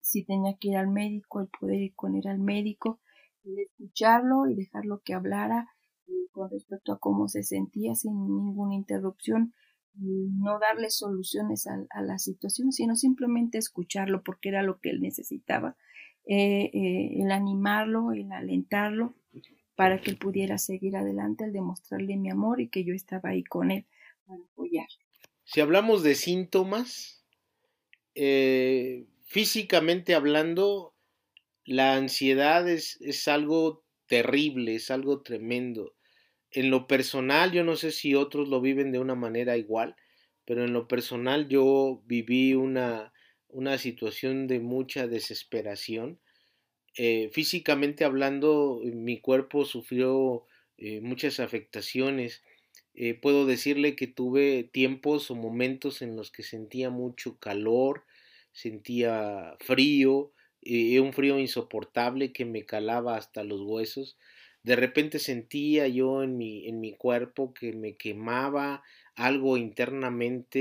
si 0.00 0.24
tenía 0.24 0.56
que 0.58 0.68
ir 0.68 0.76
al 0.76 0.88
médico, 0.88 1.40
el 1.40 1.48
poder 1.48 1.80
ir 1.80 1.94
con 1.94 2.14
él 2.16 2.26
al 2.26 2.38
médico, 2.38 3.00
y 3.44 3.60
escucharlo 3.60 4.48
y 4.48 4.54
dejarlo 4.54 5.02
que 5.04 5.14
hablara 5.14 5.68
con 6.32 6.50
respecto 6.50 6.92
a 6.92 6.98
cómo 6.98 7.28
se 7.28 7.42
sentía 7.42 7.94
sin 7.94 8.12
ninguna 8.12 8.74
interrupción, 8.74 9.52
y 10.00 10.30
no 10.38 10.58
darle 10.60 10.90
soluciones 10.90 11.66
a, 11.66 12.02
la 12.02 12.18
situación, 12.18 12.72
sino 12.72 12.94
simplemente 12.94 13.58
escucharlo 13.58 14.22
porque 14.22 14.48
era 14.48 14.62
lo 14.62 14.78
que 14.78 14.90
él 14.90 15.00
necesitaba, 15.00 15.76
eh, 16.26 16.70
eh, 16.72 17.22
el 17.22 17.32
animarlo, 17.32 18.12
el 18.12 18.30
alentarlo 18.32 19.16
para 19.74 20.00
que 20.00 20.10
él 20.10 20.18
pudiera 20.18 20.58
seguir 20.58 20.96
adelante, 20.96 21.44
al 21.44 21.52
demostrarle 21.52 22.16
mi 22.16 22.30
amor 22.30 22.60
y 22.60 22.68
que 22.68 22.84
yo 22.84 22.94
estaba 22.94 23.30
ahí 23.30 23.44
con 23.44 23.70
él 23.70 23.86
para 24.26 24.42
apoyarle. 24.42 25.04
Si 25.44 25.60
hablamos 25.60 26.02
de 26.02 26.14
síntomas, 26.14 27.24
eh, 28.14 29.06
físicamente 29.28 30.14
hablando, 30.14 30.94
la 31.64 31.94
ansiedad 31.94 32.68
es, 32.68 33.28
algo 33.28 33.84
terrible, 34.06 34.74
es 34.74 34.90
algo 34.90 35.22
tremendo 35.22 35.94
en 36.50 36.70
lo 36.70 36.86
personal, 36.86 37.52
yo 37.52 37.62
no 37.62 37.76
sé 37.76 37.92
si 37.92 38.14
otros 38.14 38.48
lo 38.48 38.60
viven 38.60 38.90
de 38.90 38.98
una 38.98 39.14
manera 39.14 39.56
igual, 39.56 39.96
pero 40.46 40.64
en 40.64 40.72
lo 40.72 40.88
personal 40.88 41.48
yo 41.48 42.02
viví 42.06 42.54
una, 42.54 43.12
una 43.48 43.76
situación 43.76 44.46
de 44.46 44.60
mucha 44.60 45.06
desesperación. 45.06 46.18
Eh, 46.96 47.28
físicamente 47.32 48.04
hablando, 48.04 48.80
mi 48.82 49.20
cuerpo 49.20 49.66
sufrió 49.66 50.46
eh, 50.78 51.02
muchas 51.02 51.38
afectaciones. 51.38 52.42
Eh, 52.94 53.12
puedo 53.12 53.44
decirle 53.44 53.94
que 53.94 54.06
tuve 54.06 54.64
tiempos 54.64 55.30
o 55.30 55.34
momentos 55.34 56.00
en 56.00 56.16
los 56.16 56.32
que 56.32 56.42
sentía 56.42 56.88
mucho 56.88 57.38
calor, 57.38 58.04
sentía 58.58 59.56
frío, 59.60 60.32
un 60.62 61.12
frío 61.12 61.38
insoportable 61.38 62.32
que 62.32 62.44
me 62.44 62.66
calaba 62.66 63.16
hasta 63.16 63.44
los 63.44 63.60
huesos 63.62 64.18
de 64.68 64.76
repente 64.76 65.18
sentía 65.18 65.88
yo 65.88 66.22
en 66.22 66.36
mi, 66.36 66.66
en 66.68 66.78
mi 66.78 66.92
cuerpo 66.92 67.54
que 67.54 67.72
me 67.72 67.96
quemaba 67.96 68.82
algo 69.14 69.56
internamente 69.56 70.60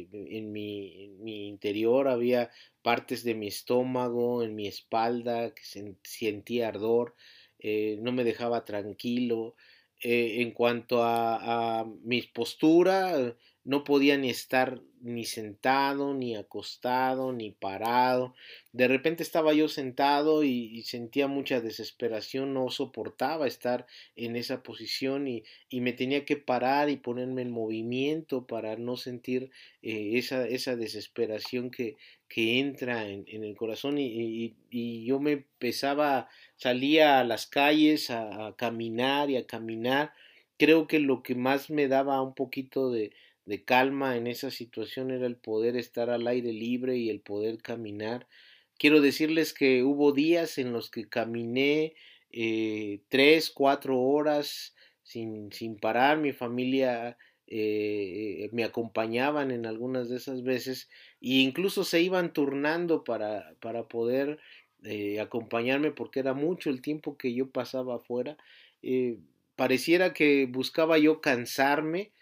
eh, 0.00 0.08
en, 0.12 0.52
mi, 0.52 1.08
mi, 1.18 1.48
interior, 1.48 2.06
había 2.06 2.50
partes 2.82 3.24
de 3.24 3.34
mi 3.34 3.48
estómago, 3.48 4.42
en 4.44 4.54
mi 4.54 4.68
espalda, 4.68 5.52
que 5.54 5.62
sentía 6.04 6.68
ardor, 6.68 7.16
eh, 7.58 7.98
no 8.00 8.12
me 8.12 8.22
dejaba 8.22 8.64
tranquilo. 8.64 9.56
Eh, 10.02 10.42
en 10.42 10.52
cuanto 10.52 11.02
a, 11.02 11.80
a 11.80 11.84
mi 12.04 12.20
postura, 12.22 13.34
no 13.66 13.82
podía 13.82 14.16
ni 14.16 14.30
estar 14.30 14.80
ni 15.00 15.24
sentado, 15.24 16.14
ni 16.14 16.36
acostado, 16.36 17.32
ni 17.32 17.50
parado. 17.50 18.32
De 18.72 18.86
repente 18.86 19.24
estaba 19.24 19.52
yo 19.54 19.66
sentado 19.68 20.44
y, 20.44 20.82
sentía 20.84 21.26
mucha 21.26 21.60
desesperación, 21.60 22.54
no 22.54 22.70
soportaba 22.70 23.48
estar 23.48 23.86
en 24.14 24.36
esa 24.36 24.62
posición 24.62 25.26
y, 25.26 25.42
y, 25.68 25.80
me 25.80 25.92
tenía 25.92 26.24
que 26.24 26.36
parar 26.36 26.90
y 26.90 26.96
ponerme 26.96 27.42
en 27.42 27.50
movimiento 27.50 28.46
para 28.46 28.76
no 28.76 28.96
sentir 28.96 29.50
eh, 29.82 30.12
esa, 30.14 30.46
esa 30.46 30.76
desesperación 30.76 31.72
que, 31.72 31.96
que 32.28 32.60
entra 32.60 33.08
en, 33.08 33.24
el 33.26 33.56
corazón 33.56 33.98
y, 33.98 34.54
y, 34.70 35.04
yo 35.04 35.18
me 35.18 35.32
empezaba, 35.32 36.28
salía 36.54 37.18
a 37.18 37.24
las 37.24 37.48
calles 37.48 38.10
a 38.10 38.54
caminar 38.56 39.28
y 39.28 39.36
a 39.36 39.46
caminar. 39.46 40.12
Creo 40.56 40.86
que 40.86 41.00
lo 41.00 41.22
que 41.22 41.34
más 41.34 41.68
me 41.68 41.86
daba 41.88 42.22
un 42.22 42.34
poquito 42.34 42.90
de, 42.90 43.12
de 43.46 43.64
calma 43.64 44.16
en 44.16 44.26
esa 44.26 44.50
situación 44.50 45.10
era 45.10 45.26
el 45.26 45.36
poder 45.36 45.76
estar 45.76 46.10
al 46.10 46.26
aire 46.26 46.52
libre 46.52 46.96
y 46.96 47.08
el 47.08 47.20
poder 47.20 47.58
caminar. 47.58 48.26
Quiero 48.76 49.00
decirles 49.00 49.54
que 49.54 49.84
hubo 49.84 50.12
días 50.12 50.58
en 50.58 50.72
los 50.72 50.90
que 50.90 51.08
caminé 51.08 51.94
eh, 52.30 53.00
tres, 53.08 53.50
cuatro 53.50 53.98
horas 54.00 54.74
sin, 55.02 55.52
sin 55.52 55.78
parar. 55.78 56.18
Mi 56.18 56.32
familia 56.32 57.16
eh, 57.46 58.50
me 58.52 58.64
acompañaban 58.64 59.52
en 59.52 59.64
algunas 59.64 60.08
de 60.08 60.16
esas 60.16 60.42
veces 60.42 60.90
e 61.20 61.38
incluso 61.38 61.84
se 61.84 62.02
iban 62.02 62.32
turnando 62.32 63.04
para, 63.04 63.54
para 63.60 63.86
poder 63.86 64.40
eh, 64.82 65.20
acompañarme 65.20 65.92
porque 65.92 66.18
era 66.18 66.34
mucho 66.34 66.68
el 66.68 66.82
tiempo 66.82 67.16
que 67.16 67.32
yo 67.32 67.48
pasaba 67.50 67.96
afuera. 67.96 68.36
pareciera 69.54 70.12
que 70.12 70.46
buscaba 70.46 70.98
yo 70.98 71.20
cansarme 71.20 72.12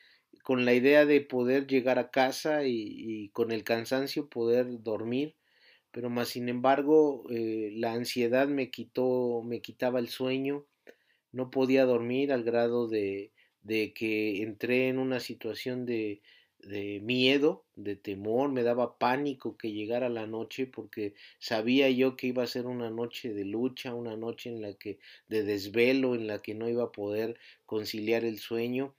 con 0.44 0.66
la 0.66 0.74
idea 0.74 1.06
de 1.06 1.22
poder 1.22 1.66
llegar 1.66 1.98
a 1.98 2.10
casa 2.10 2.66
y, 2.66 3.30
con 3.30 3.50
el 3.50 3.64
cansancio 3.64 4.28
poder 4.28 4.82
dormir, 4.82 5.34
pero 5.90 6.10
más 6.10 6.28
sin 6.28 6.50
embargo 6.50 7.24
eh, 7.30 7.72
la 7.74 7.94
ansiedad 7.94 8.46
me 8.46 8.70
quitó, 8.70 9.42
me 9.42 9.62
quitaba 9.62 10.00
el 10.00 10.08
sueño, 10.08 10.66
no 11.32 11.50
podía 11.50 11.86
dormir 11.86 12.30
al 12.30 12.44
grado 12.44 12.88
de, 12.88 13.32
de 13.62 13.94
que 13.94 14.42
entré 14.42 14.88
en 14.88 14.98
una 14.98 15.18
situación 15.18 15.86
de, 15.86 16.20
de 16.58 17.00
miedo, 17.00 17.64
de 17.74 17.96
temor, 17.96 18.52
me 18.52 18.62
daba 18.62 18.98
pánico 18.98 19.56
que 19.56 19.72
llegara 19.72 20.10
la 20.10 20.26
noche 20.26 20.66
porque 20.66 21.14
sabía 21.38 21.88
yo 21.88 22.16
que 22.16 22.26
iba 22.26 22.42
a 22.42 22.46
ser 22.46 22.66
una 22.66 22.90
noche 22.90 23.32
de 23.32 23.46
lucha, 23.46 23.94
una 23.94 24.14
noche 24.14 24.50
en 24.50 24.60
la 24.60 24.74
que 24.74 24.98
de 25.28 25.42
desvelo, 25.42 26.14
en 26.14 26.26
la 26.26 26.42
que 26.42 26.54
no 26.54 26.68
iba 26.68 26.84
a 26.84 26.92
poder 26.92 27.38
conciliar 27.64 28.26
el 28.26 28.38
sueño 28.38 28.94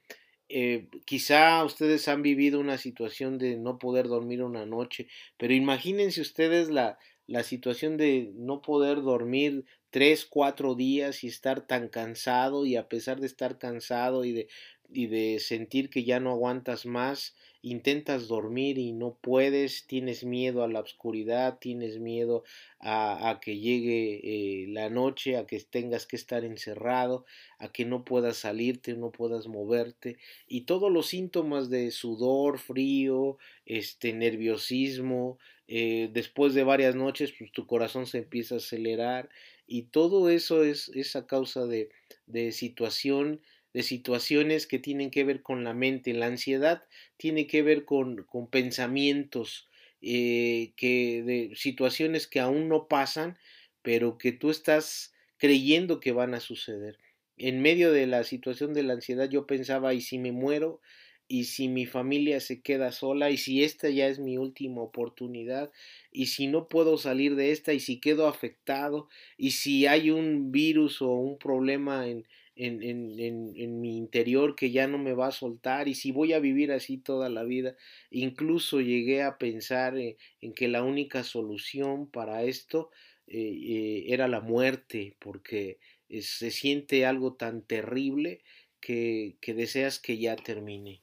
eh, 0.50 0.88
quizá 1.06 1.64
ustedes 1.64 2.08
han 2.08 2.22
vivido 2.22 2.60
una 2.60 2.78
situación 2.78 3.38
de 3.38 3.58
no 3.58 3.80
poder 3.80 4.08
dormir 4.08 4.44
una 4.44 4.66
noche, 4.66 5.08
pero 5.38 5.54
imagínense 5.54 6.22
ustedes 6.22 6.70
la, 6.70 6.98
la 7.28 7.44
situación 7.44 7.98
de 7.98 8.32
no 8.36 8.62
poder 8.62 9.02
dormir 9.02 9.66
tres, 9.90 10.25
cuatro 10.25 10.75
días 10.75 11.24
y 11.24 11.28
estar 11.28 11.66
tan 11.66 11.88
cansado 11.90 12.66
y 12.66 12.75
a 12.75 12.88
pesar 12.90 13.20
de 13.20 13.28
estar 13.28 13.58
cansado 13.58 14.25
y 14.25 14.34
de, 14.34 14.48
y 14.90 15.08
de 15.08 15.40
sentir 15.40 15.90
que 15.90 16.04
ya 16.04 16.20
no 16.20 16.32
aguantas 16.32 16.86
más, 16.86 17.36
intentas 17.65 18.27
dormir 18.27 18.77
y 18.77 18.91
no 18.91 19.17
puedes, 19.19 19.88
tienes 19.88 20.24
miedo 20.24 20.63
a 20.63 20.67
la 20.67 20.81
oscuridad, 20.81 21.57
tienes 21.60 21.98
miedo 22.00 22.43
a, 22.79 23.39
que 23.41 23.57
llegue 23.57 24.22
eh, 24.24 24.67
la 24.67 24.91
noche, 24.91 25.36
a 25.36 25.48
que 25.48 25.60
tengas 25.60 26.05
que 26.05 26.15
estar 26.15 26.45
encerrado, 26.45 27.25
a 27.57 27.72
que 27.72 27.84
no 27.84 28.05
puedas 28.05 28.38
salirte, 28.38 28.93
no 28.93 29.12
puedas 29.12 29.48
moverte 29.48 30.17
y 30.48 30.62
todos 30.62 30.91
los 30.91 31.07
síntomas 31.07 31.72
de 31.72 31.89
sudor, 31.89 32.60
frío, 32.60 33.39
este 33.65 34.13
nerviosismo, 34.13 35.39
eh, 35.67 36.12
después 36.13 36.53
de 36.53 36.63
varias 36.63 36.95
noches 36.95 37.34
pues 37.36 37.51
tu 37.51 37.65
corazón 37.65 38.05
se 38.05 38.19
empieza 38.19 38.55
a 38.55 38.57
acelerar 38.60 39.29
y 39.65 39.84
todo 39.84 40.29
eso 40.29 40.63
es, 40.63 40.89
es 40.89 41.15
a 41.15 41.25
causa 41.25 41.65
de, 41.65 41.89
de 42.27 42.51
situación 42.51 43.41
de 43.75 43.84
situaciones 43.84 44.67
que 44.67 44.79
tienen 44.79 45.12
que 45.12 45.25
ver 45.25 45.41
con 45.41 45.65
la 45.65 45.74
mente. 45.74 46.13
La 46.13 46.27
ansiedad 46.27 46.86
tiene 47.17 47.46
que 47.46 47.62
ver 47.62 47.84
con, 47.84 48.24
con 48.24 48.48
pensamientos, 48.50 49.67
eh, 50.01 50.72
que 50.77 51.24
de 51.24 51.51
situaciones 51.58 52.25
que 52.25 52.39
aún 52.39 52.70
no 52.70 52.88
pasan, 52.88 53.38
pero 53.82 54.17
que 54.17 54.32
tú 54.32 54.50
estás 54.50 55.13
creyendo 55.36 56.00
que 56.00 56.13
van 56.13 56.34
a 56.36 56.39
suceder. 56.39 57.00
En 57.36 57.62
medio 57.62 57.91
de 57.91 58.08
la 58.08 58.24
situación 58.24 58.74
de 58.74 58.84
la 58.84 58.94
ansiedad 58.94 59.29
yo 59.29 59.46
pensaba, 59.46 59.94
¿y 59.94 60.00
si 60.00 60.20
me 60.20 60.32
muero? 60.32 60.79
¿Y 61.27 61.44
si 61.44 61.67
mi 61.67 61.86
familia 61.86 62.39
se 62.39 62.62
queda 62.62 62.94
sola? 62.94 63.29
¿Y 63.29 63.36
si 63.36 63.65
esta 63.65 63.89
ya 63.89 64.08
es 64.08 64.20
mi 64.20 64.38
última 64.38 64.84
oportunidad? 64.84 65.70
¿Y 66.13 66.27
si 66.27 66.48
no 66.48 66.70
puedo 66.70 66.98
salir 66.98 67.36
de 67.36 67.51
esta? 67.51 67.74
¿Y 67.74 67.82
si 67.82 68.00
quedo 68.00 68.29
afectado? 68.29 69.10
¿Y 69.38 69.51
si 69.51 69.86
hay 69.86 70.12
un 70.12 70.53
virus 70.53 71.01
o 71.01 71.12
un 71.12 71.38
problema 71.38 72.08
en, 72.08 72.25
en, 72.55 72.81
en, 72.81 73.53
en, 73.55 73.81
mi 73.81 73.97
interior 73.97 74.55
que 74.55 74.71
ya 74.71 74.88
no 74.88 74.97
me 74.97 75.13
va 75.13 75.27
a 75.27 75.31
soltar 75.31 75.88
y 75.88 75.95
si 75.95 76.12
voy 76.12 76.33
a 76.33 76.39
vivir 76.39 76.71
así 76.71 76.97
toda 76.97 77.29
la 77.29 77.43
vida. 77.43 77.75
Incluso 78.12 78.81
llegué 78.81 79.24
a 79.24 79.38
pensar 79.38 79.97
eh, 79.97 80.17
en 80.41 80.53
que 80.53 80.67
la 80.67 80.83
única 80.83 81.24
solución 81.24 82.07
para 82.07 82.43
esto 82.43 82.91
eh, 83.27 83.38
eh, 83.38 84.05
era 84.07 84.27
la 84.27 84.39
muerte, 84.39 85.15
porque 85.19 85.79
se 86.21 86.51
siente 86.51 87.05
algo 87.05 87.33
tan 87.33 87.62
terrible 87.62 88.41
que, 88.79 89.35
que 89.41 89.53
deseas 89.53 90.00
que 90.00 90.17
ya 90.17 90.35
termine. 90.35 91.01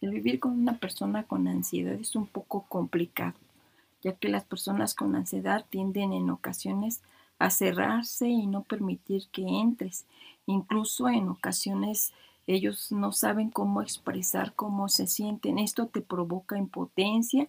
El 0.00 0.10
vivir 0.10 0.40
con 0.40 0.52
una 0.52 0.78
persona 0.78 1.24
con 1.24 1.48
ansiedad 1.48 1.94
es 1.94 2.16
un 2.16 2.26
poco 2.26 2.66
complicado, 2.68 3.38
ya 4.02 4.12
que 4.12 4.28
las 4.28 4.44
personas 4.44 4.94
con 4.94 5.14
ansiedad 5.14 5.66
tienden 5.68 6.12
en 6.12 6.30
ocasiones 6.30 7.02
a 7.38 7.50
cerrarse 7.50 8.28
y 8.28 8.46
no 8.46 8.62
permitir 8.62 9.24
que 9.32 9.42
entres. 9.42 10.06
Incluso 10.46 11.08
en 11.08 11.28
ocasiones 11.28 12.12
ellos 12.46 12.92
no 12.92 13.12
saben 13.12 13.50
cómo 13.50 13.82
expresar 13.82 14.54
cómo 14.54 14.88
se 14.88 15.06
sienten. 15.06 15.58
Esto 15.58 15.86
te 15.86 16.00
provoca 16.00 16.56
impotencia, 16.56 17.48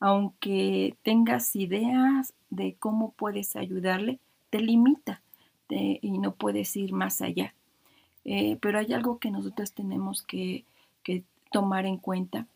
aunque 0.00 0.96
tengas 1.02 1.54
ideas 1.54 2.32
de 2.50 2.74
cómo 2.78 3.12
puedes 3.12 3.56
ayudarle, 3.56 4.18
te 4.50 4.60
limita 4.60 5.20
y 5.68 6.18
no 6.18 6.34
puedes 6.34 6.74
ir 6.76 6.92
más 6.92 7.20
allá. 7.20 7.54
Eh, 8.24 8.56
pero 8.60 8.78
hay 8.78 8.92
algo 8.94 9.18
que 9.18 9.30
nosotros 9.30 9.72
tenemos 9.72 10.22
que, 10.22 10.64
que 11.02 11.24
tomar 11.50 11.84
en 11.84 11.98
cuenta 11.98 12.46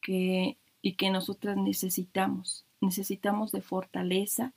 que, 0.00 0.56
y 0.80 0.92
que 0.94 1.10
nosotras 1.10 1.56
necesitamos. 1.56 2.64
Necesitamos 2.80 3.52
de 3.52 3.60
fortaleza 3.60 4.52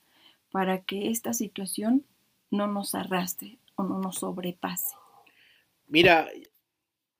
para 0.50 0.80
que 0.80 1.10
esta 1.10 1.34
situación 1.34 2.04
no 2.50 2.66
nos 2.66 2.94
arrastre 2.94 3.58
no 3.82 3.98
nos 3.98 4.16
sobrepase. 4.16 4.94
Mira, 5.86 6.28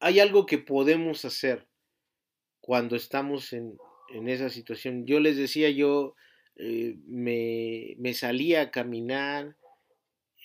hay 0.01 0.21
algo 0.21 0.47
que 0.47 0.59
podemos 0.59 1.25
hacer 1.25 1.69
cuando 2.61 2.97
estamos 2.97 3.53
en, 3.53 3.79
esa 4.27 4.49
situación. 4.49 5.07
Yo 5.07 5.21
les 5.21 5.37
decía, 5.37 5.71
yo 5.71 6.15
eh, 6.57 6.97
me, 7.07 8.15
salía 8.15 8.63
a 8.63 8.71
caminar, 8.71 9.57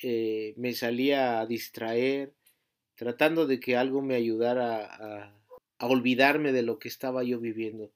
eh, 0.04 0.54
me 0.58 0.74
salía 0.74 1.40
a 1.40 1.46
distraer, 1.46 2.34
tratando 2.96 3.48
de 3.48 3.60
que 3.60 3.76
algo 3.76 4.02
me 4.02 4.16
ayudara 4.16 5.34
a 5.78 5.88
olvidarme 5.88 6.52
de 6.52 6.64
lo 6.64 6.80
que 6.80 6.88
estaba 6.88 7.24
yo 7.24 7.40
viviendo. 7.40 7.92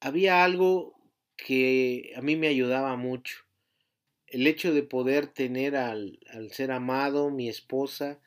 Había 0.00 0.44
algo 0.44 0.94
que 1.36 2.12
a 2.16 2.22
mí 2.22 2.36
me 2.36 2.48
ayudaba 2.48 2.96
mucho. 2.96 3.43
El 4.34 4.48
hecho 4.48 4.74
de 4.74 4.82
poder 4.82 5.28
tener 5.28 5.76
al, 5.76 6.18
al 6.28 6.50
ser 6.50 6.72
amado, 6.72 7.30
mi 7.30 7.48
esposa, 7.48 8.18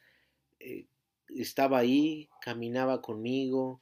eh, 0.57 0.85
estaba 1.27 1.79
ahí, 1.79 2.29
caminaba 2.39 3.01
conmigo, 3.01 3.81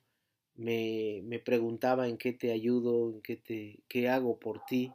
me, 0.56 1.22
me, 1.24 1.38
preguntaba 1.38 2.08
en 2.08 2.18
qué 2.18 2.34
te 2.34 2.52
ayudo, 2.52 3.12
en 3.12 3.22
qué, 3.22 3.36
te, 3.36 3.78
qué 3.88 4.10
hago 4.10 4.40
por 4.40 4.66
ti. 4.66 4.92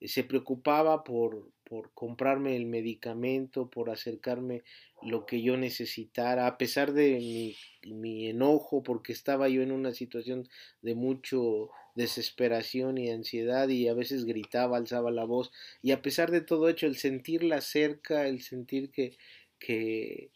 Se 0.00 0.24
preocupaba 0.24 1.04
por, 1.04 1.50
por 1.64 1.92
comprarme 1.92 2.56
el 2.56 2.64
medicamento, 2.64 3.68
por 3.68 3.90
acercarme 3.90 4.62
lo 5.02 5.26
que 5.26 5.42
yo 5.42 5.58
necesitara, 5.58 6.46
a 6.46 6.56
pesar 6.56 6.94
de 6.94 7.18
mi, 7.18 7.56
mi, 7.92 8.28
enojo, 8.28 8.82
porque 8.82 9.12
estaba 9.12 9.50
yo 9.50 9.60
en 9.60 9.72
una 9.72 9.92
situación 9.92 10.48
de 10.80 10.94
mucho 10.94 11.68
desesperación 11.94 12.98
y 12.98 13.10
ansiedad 13.10 13.68
y 13.68 13.88
a 13.88 13.94
veces 13.94 14.24
gritaba, 14.24 14.76
alzaba 14.76 15.10
la 15.10 15.24
voz, 15.24 15.50
y 15.82 15.92
a 15.92 16.02
pesar 16.02 16.30
de 16.30 16.40
todo 16.40 16.68
hecho, 16.68 16.86
el 16.86 16.96
sentirla 16.96 17.60
cerca, 17.60 18.26
el 18.26 18.42
sentir 18.42 18.90
que, 18.90 19.16
que, 19.58 20.30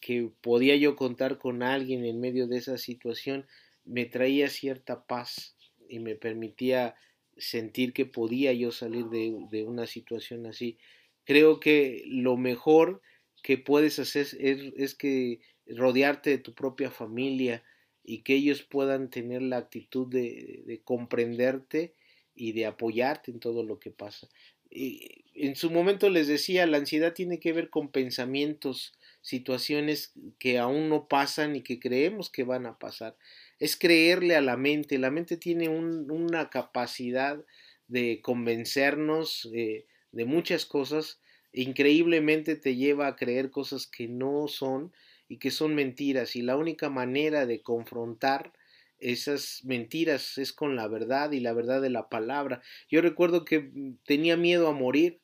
que 0.00 0.30
podía 0.40 0.76
yo 0.76 0.96
contar 0.96 1.38
con 1.38 1.62
alguien 1.62 2.04
en 2.04 2.20
medio 2.20 2.46
de 2.46 2.58
esa 2.58 2.78
situación, 2.78 3.46
me 3.84 4.06
traía 4.06 4.48
cierta 4.48 5.04
paz 5.06 5.56
y 5.88 5.98
me 5.98 6.14
permitía 6.14 6.94
sentir 7.36 7.92
que 7.92 8.06
podía 8.06 8.52
yo 8.52 8.70
salir 8.70 9.06
de, 9.06 9.34
de 9.50 9.64
una 9.64 9.86
situación 9.86 10.46
así. 10.46 10.78
Creo 11.24 11.60
que 11.60 12.02
lo 12.06 12.36
mejor 12.36 13.02
que 13.42 13.58
puedes 13.58 13.98
hacer 13.98 14.26
es, 14.38 14.72
es, 14.76 14.94
que 14.94 15.40
rodearte 15.66 16.30
de 16.30 16.38
tu 16.38 16.54
propia 16.54 16.90
familia 16.90 17.62
y 18.10 18.22
que 18.22 18.34
ellos 18.34 18.62
puedan 18.62 19.08
tener 19.08 19.40
la 19.40 19.58
actitud 19.58 20.08
de, 20.08 20.64
de 20.66 20.80
comprenderte 20.80 21.94
y 22.34 22.50
de 22.52 22.66
apoyarte 22.66 23.30
en 23.30 23.38
todo 23.38 23.62
lo 23.62 23.78
que 23.78 23.92
pasa. 23.92 24.28
Y 24.68 25.26
en 25.34 25.54
su 25.54 25.70
momento 25.70 26.10
les 26.10 26.26
decía, 26.26 26.66
la 26.66 26.78
ansiedad 26.78 27.12
tiene 27.12 27.38
que 27.38 27.52
ver 27.52 27.70
con 27.70 27.92
pensamientos 27.92 28.94
situaciones 29.20 30.12
que 30.40 30.58
aún 30.58 30.88
no 30.88 31.06
pasan 31.06 31.54
y 31.54 31.62
que 31.62 31.78
creemos 31.78 32.30
que 32.30 32.42
van 32.42 32.66
a 32.66 32.80
pasar. 32.80 33.16
Es 33.60 33.76
creerle 33.76 34.34
a 34.34 34.40
la 34.40 34.56
mente. 34.56 34.98
La 34.98 35.12
mente 35.12 35.36
tiene 35.36 35.68
una 35.68 36.50
capacidad 36.50 37.44
de 37.86 38.20
convencernos 38.22 39.48
de 39.52 40.24
muchas 40.24 40.66
cosas. 40.66 41.20
Increíblemente 41.52 42.56
te 42.56 42.74
lleva 42.74 43.06
a 43.06 43.14
creer 43.14 43.50
cosas 43.50 43.86
que 43.86 44.08
no 44.08 44.48
son 44.48 44.92
y 45.30 45.38
que 45.38 45.52
son 45.52 45.74
mentiras. 45.76 46.34
Y 46.36 46.42
la 46.42 46.56
única 46.56 46.90
manera 46.90 47.46
de 47.46 47.62
confrontar 47.62 48.52
esas 48.98 49.64
mentiras 49.64 50.36
es 50.38 50.52
con 50.52 50.74
la 50.76 50.88
verdad 50.88 51.30
y 51.30 51.40
la 51.40 51.52
verdad 51.52 51.80
de 51.80 51.88
la 51.88 52.08
palabra. 52.08 52.62
Yo 52.90 53.00
recuerdo 53.00 53.44
que 53.44 53.70
tenía 54.04 54.36
miedo 54.36 54.66
a 54.68 54.72
morir 54.72 55.20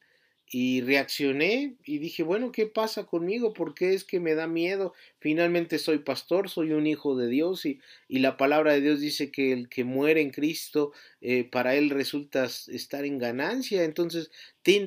y 0.49 0.81
reaccioné 0.83 1.77
y 1.85 1.99
dije, 1.99 2.23
bueno, 2.23 2.53
¿qué 2.53 2.66
pasa 2.66 3.05
conmigo? 3.05 3.53
¿Por 3.53 3.75
qué 3.75 3.95
es 3.95 4.05
que 4.05 4.21
me 4.21 4.37
da 4.37 4.47
miedo? 4.47 4.95
Finalmente 5.19 5.79
soy 5.79 5.99
pastor, 5.99 6.49
soy 6.49 6.71
un 6.71 6.87
hijo 6.87 7.16
de 7.16 7.27
Dios 7.27 7.66
y, 7.66 7.81
y 8.07 8.21
la 8.21 8.37
palabra 8.37 8.73
de 8.75 8.81
Dios 8.81 9.01
dice 9.01 9.33
que 9.33 9.53
el 9.53 9.69
que 9.69 9.83
muere 9.83 10.21
en 10.21 10.31
Cristo, 10.31 10.92
eh, 11.21 11.42
para 11.42 11.75
él 11.75 11.90
resulta 11.90 12.45
estar 12.45 13.05
en 13.05 13.19
ganancia. 13.19 13.83
Entonces 13.83 14.31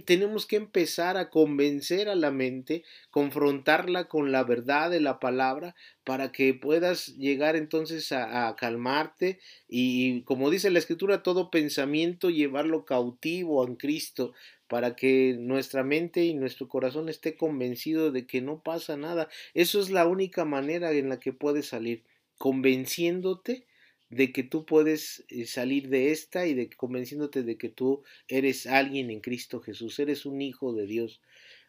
tenemos 0.06 0.46
que 0.46 0.58
empezar 0.58 1.16
a 1.16 1.30
convencer 1.30 2.10
a 2.10 2.16
la 2.16 2.32
mente, 2.32 2.84
confrontarla 3.12 4.10
con 4.10 4.32
la 4.34 4.44
verdad 4.44 4.92
de 4.92 5.00
la 5.00 5.20
palabra 5.20 5.74
para 6.04 6.34
que 6.34 6.54
puedas 6.54 7.16
llegar 7.16 7.56
entonces 7.56 8.12
a, 8.12 8.54
calmarte 8.58 9.40
y, 9.70 10.24
como 10.24 10.50
dice 10.50 10.70
la 10.70 10.80
escritura, 10.80 11.24
todo 11.24 11.50
pensamiento 11.50 12.30
llevarlo 12.30 12.84
cautivo 12.84 13.66
en 13.66 13.78
Cristo 13.78 14.34
para 14.68 14.98
que 14.98 15.38
nuestra 15.40 15.84
mente 15.84 16.26
y 16.26 16.34
nuestro 16.34 16.68
corazón 16.68 17.08
esté 17.08 17.38
convencido 17.38 18.12
de 18.12 18.28
que 18.28 18.42
no 18.42 18.62
pasa 18.62 18.98
nada. 18.98 19.30
Eso 19.54 19.80
es 19.80 19.90
la 19.90 20.06
única 20.06 20.44
manera 20.44 20.92
en 20.92 21.08
la 21.08 21.22
que 21.22 21.32
puedes 21.32 21.68
salir, 21.68 22.04
convenciéndote 22.38 23.69
de 24.10 24.32
que 24.32 24.44
tú 24.44 24.66
puedes 24.66 25.26
eh, 25.30 25.46
salir 25.46 25.90
de 25.90 26.12
esta 26.12 26.48
y 26.48 26.54
de 26.54 26.70
convenciéndote 26.70 27.44
de 27.44 27.58
que 27.58 27.70
tú 27.70 28.04
eres 28.28 28.68
alguien 28.68 29.10
en 29.12 29.22
Cristo 29.22 29.62
Jesús, 29.62 30.00
eres 30.00 30.26
un 30.26 30.42
hijo 30.42 30.74
de 30.74 30.88
Dios. 30.88 31.22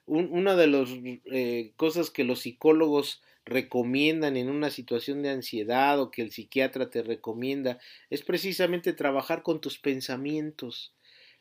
una 0.07 0.57
de 0.57 0.67
las 0.67 0.91
eh, 1.27 1.73
cosas 1.77 2.11
que 2.11 2.25
los 2.25 2.41
psicólogos 2.41 3.23
recomiendan 3.45 4.37
en 4.37 4.51
una 4.51 4.71
situación 4.71 5.23
de 5.23 5.31
ansiedad 5.31 6.01
o 6.01 6.11
que 6.11 6.23
el 6.23 6.33
psiquiatra 6.33 6.91
te 6.91 7.03
recomienda 7.03 7.79
es 8.11 8.23
precisamente 8.23 8.93
trabajar 8.93 9.43
con 9.43 9.61
tus 9.61 9.79
pensamientos 9.79 10.95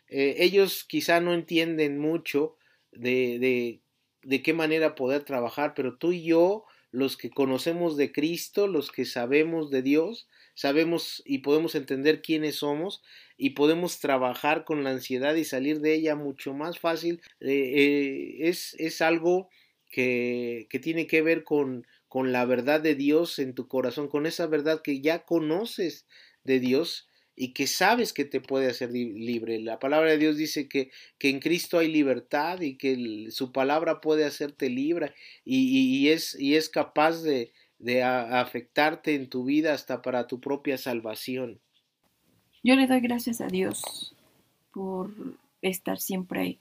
eh, 0.09 0.37
ellos 0.39 0.83
quizá 0.83 1.21
no 1.21 1.33
entienden 1.33 1.99
mucho 1.99 2.57
de, 2.91 3.37
de, 3.39 3.81
de 4.23 4.41
qué 4.41 4.53
manera 4.53 4.95
poder 4.95 5.23
trabajar, 5.23 5.73
pero 5.75 5.97
tú 5.97 6.11
y 6.11 6.23
yo, 6.23 6.65
los 6.91 7.15
que 7.15 7.29
conocemos 7.29 7.95
de 7.95 8.11
Cristo, 8.11 8.67
los 8.67 8.91
que 8.91 9.05
sabemos 9.05 9.69
de 9.69 9.83
Dios, 9.83 10.27
sabemos 10.59 11.23
y 11.25 11.37
podemos 11.37 11.73
entender 11.73 12.21
quiénes 12.21 12.57
somos 12.57 13.01
y 13.37 13.51
podemos 13.51 13.99
trabajar 13.99 14.65
con 14.65 14.83
la 14.83 14.89
ansiedad 14.89 15.35
y 15.35 15.45
salir 15.45 15.79
de 15.79 15.93
ella 15.93 16.17
mucho 16.17 16.53
más 16.53 16.79
fácil. 16.79 17.21
Eh, 17.39 17.47
eh, 17.49 18.49
es, 18.49 18.75
es, 18.77 19.01
algo 19.01 19.47
que, 19.89 20.67
que, 20.69 20.79
tiene 20.79 21.07
que 21.07 21.21
ver 21.21 21.45
con, 21.45 21.87
con 22.09 22.33
la 22.33 22.43
verdad 22.43 22.81
de 22.81 22.95
Dios 22.95 23.39
en 23.39 23.55
tu 23.55 23.69
corazón, 23.69 24.09
con 24.09 24.25
esa 24.25 24.47
verdad 24.47 24.81
que 24.81 24.99
ya 24.99 25.23
conoces 25.23 26.05
de 26.43 26.59
Dios 26.59 27.07
y 27.37 27.53
que 27.53 27.65
sabes 27.65 28.11
que 28.11 28.25
te 28.25 28.41
puede 28.41 28.67
hacer 28.67 28.91
libre. 28.91 29.61
La 29.61 29.79
palabra 29.79 30.11
de 30.11 30.17
Dios 30.17 30.35
dice 30.35 30.67
que, 30.67 30.91
que 31.17 31.29
en 31.29 31.39
Cristo 31.39 31.77
hay 31.77 31.87
libertad 31.87 32.59
y 32.59 32.75
que 32.77 33.27
su 33.31 33.53
palabra 33.53 34.01
puede 34.01 34.25
hacerte 34.25 34.69
libre 34.69 35.13
y, 35.45 36.09
es, 36.09 36.37
y 36.37 36.57
es 36.57 36.67
capaz 36.67 37.21
de, 37.23 37.53
de 37.79 38.03
afectarte 38.03 39.15
en 39.15 39.29
tu 39.29 39.45
vida 39.45 39.73
hasta 39.73 40.01
para 40.01 40.27
tu 40.27 40.39
propia 40.39 40.77
salvación. 40.77 41.59
Yo 42.63 42.75
le 42.75 42.87
doy 42.87 42.99
gracias 42.99 43.41
a 43.41 43.47
Dios 43.47 44.13
por 44.71 45.11
estar 45.61 45.99
siempre 45.99 46.39
ahí. 46.41 46.59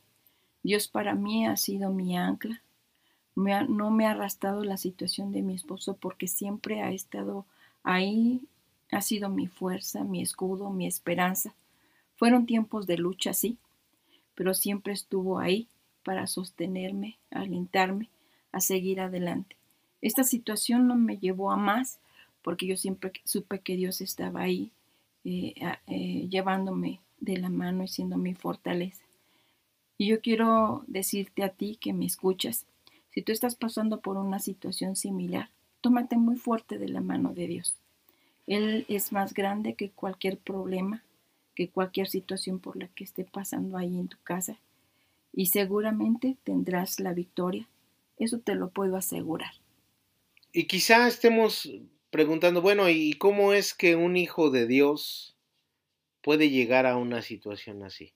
Dios 0.62 0.88
para 0.88 1.14
mí 1.14 1.46
ha 1.46 1.56
sido 1.56 1.90
mi 1.90 2.16
ancla. 2.16 2.62
no 3.34 3.90
me 3.90 4.06
ha 4.06 4.12
arrastrado 4.12 4.64
la 4.64 4.76
situación 4.76 5.32
de 5.32 5.42
mi 5.42 5.54
esposo 5.54 5.96
porque 6.00 6.28
siempre 6.28 6.82
ha 6.82 6.90
estado 6.90 7.44
ahí 7.82 8.42
ha 8.90 9.02
sido 9.02 9.28
mi 9.28 9.46
fuerza, 9.46 10.04
mi 10.04 10.22
escudo, 10.22 10.70
mi 10.70 10.86
esperanza. 10.86 11.54
Fueron 12.16 12.46
tiempos 12.46 12.86
de 12.86 12.96
lucha, 12.96 13.32
sí, 13.32 13.58
pero 14.34 14.54
siempre 14.54 14.92
estuvo 14.92 15.38
ahí 15.38 15.68
para 16.04 16.26
sostenerme, 16.26 17.18
alentarme 17.30 18.08
a 18.50 18.60
seguir 18.60 19.00
adelante. 19.00 19.57
Esta 20.00 20.24
situación 20.24 20.86
no 20.86 20.96
me 20.96 21.18
llevó 21.18 21.50
a 21.50 21.56
más 21.56 21.98
porque 22.42 22.66
yo 22.66 22.76
siempre 22.76 23.12
supe 23.24 23.60
que 23.60 23.76
Dios 23.76 24.00
estaba 24.00 24.42
ahí 24.42 24.70
eh, 25.24 25.54
eh, 25.86 26.28
llevándome 26.30 27.00
de 27.20 27.36
la 27.36 27.50
mano 27.50 27.84
y 27.84 27.88
siendo 27.88 28.16
mi 28.16 28.34
fortaleza. 28.34 29.02
Y 29.98 30.06
yo 30.06 30.20
quiero 30.20 30.84
decirte 30.86 31.42
a 31.42 31.48
ti 31.50 31.76
que 31.80 31.92
me 31.92 32.06
escuchas, 32.06 32.66
Si 33.10 33.22
tú 33.22 33.32
estás 33.32 33.56
pasando 33.56 34.00
por 34.00 34.16
una 34.16 34.38
situación 34.38 34.94
similar, 34.94 35.50
tómate 35.80 36.16
muy 36.16 36.36
fuerte 36.36 36.78
de 36.78 36.88
la 36.88 37.00
mano 37.00 37.34
de 37.34 37.48
Dios. 37.48 37.74
Él 38.46 38.86
es 38.88 39.12
más 39.12 39.34
grande 39.34 39.74
que 39.74 39.90
cualquier 39.90 40.38
problema, 40.38 41.02
que 41.56 41.68
cualquier 41.68 42.08
situación 42.08 42.60
por 42.60 42.76
la 42.76 42.86
que 42.88 43.04
esté 43.04 43.24
pasando 43.24 43.76
ahí 43.76 43.98
en 43.98 44.08
tu 44.08 44.16
casa. 44.22 44.56
Y 45.32 45.46
seguramente 45.46 46.36
tendrás 46.44 47.00
la 47.00 47.12
victoria. 47.12 47.66
Eso 48.18 48.38
te 48.38 48.54
lo 48.54 48.70
puedo 48.70 48.96
asegurar. 48.96 49.52
Y 50.52 50.66
quizá 50.66 51.06
estemos 51.06 51.70
preguntando, 52.10 52.62
bueno, 52.62 52.88
¿y 52.88 53.12
cómo 53.14 53.52
es 53.52 53.74
que 53.74 53.96
un 53.96 54.16
hijo 54.16 54.50
de 54.50 54.66
Dios 54.66 55.36
puede 56.22 56.50
llegar 56.50 56.86
a 56.86 56.96
una 56.96 57.22
situación 57.22 57.82
así? 57.82 58.14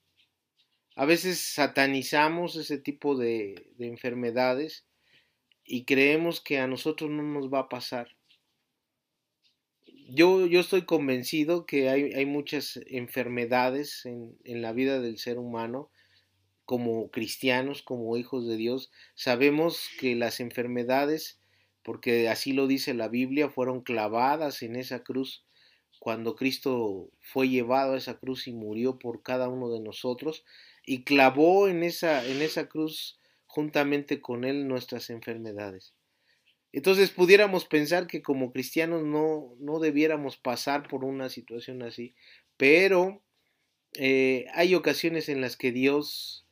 A 0.95 1.05
veces 1.05 1.39
satanizamos 1.39 2.55
ese 2.55 2.77
tipo 2.77 3.15
de, 3.15 3.71
de 3.77 3.87
enfermedades 3.87 4.85
y 5.65 5.85
creemos 5.85 6.41
que 6.41 6.59
a 6.59 6.67
nosotros 6.67 7.09
no 7.09 7.23
nos 7.23 7.51
va 7.51 7.59
a 7.59 7.69
pasar. 7.69 8.15
Yo, 10.09 10.45
yo 10.47 10.59
estoy 10.59 10.85
convencido 10.85 11.65
que 11.65 11.89
hay, 11.89 12.13
hay 12.13 12.25
muchas 12.25 12.79
enfermedades 12.87 14.05
en, 14.05 14.37
en, 14.43 14.61
la 14.61 14.73
vida 14.73 14.99
del 14.99 15.17
ser 15.17 15.39
humano, 15.39 15.89
como 16.65 17.09
cristianos, 17.09 17.81
como 17.81 18.17
hijos 18.17 18.47
de 18.47 18.57
Dios. 18.57 18.91
Sabemos 19.15 19.89
que 19.99 20.15
las 20.15 20.39
enfermedades, 20.39 21.39
porque 21.83 22.29
así 22.29 22.53
lo 22.53 22.67
dice 22.67 22.93
la 22.93 23.07
Biblia, 23.07 23.49
fueron 23.49 23.81
clavadas 23.81 24.61
en 24.63 24.75
esa 24.75 25.03
cruz 25.03 25.45
cuando 25.99 26.35
Cristo 26.35 27.09
fue 27.21 27.47
llevado 27.47 27.93
a 27.93 27.97
esa 27.97 28.19
cruz 28.19 28.47
y 28.47 28.51
murió 28.51 28.99
por 28.99 29.23
cada 29.23 29.47
uno 29.47 29.69
de 29.69 29.79
nosotros 29.79 30.43
y 30.85 31.03
clavó 31.03 31.69
en 31.69 31.83
esa, 31.83 32.25
en 32.25 32.41
esa 32.41 32.67
cruz 32.67 33.19
juntamente 33.45 34.19
con 34.19 34.43
Él 34.43 34.67
nuestras 34.67 35.09
enfermedades. 35.09 35.93
Entonces 36.73 37.11
pudiéramos 37.11 37.65
pensar 37.65 38.07
que 38.07 38.21
como 38.21 38.51
cristianos 38.51 39.03
no, 39.03 39.55
no 39.59 39.79
debiéramos 39.79 40.37
pasar 40.37 40.87
por 40.89 41.05
una 41.05 41.29
situación 41.29 41.83
así, 41.83 42.15
pero 42.57 43.21
eh, 43.93 44.47
hay 44.53 44.75
ocasiones 44.75 45.29
en 45.29 45.39
las 45.39 45.55
que 45.55 45.71
Dios 45.71 46.45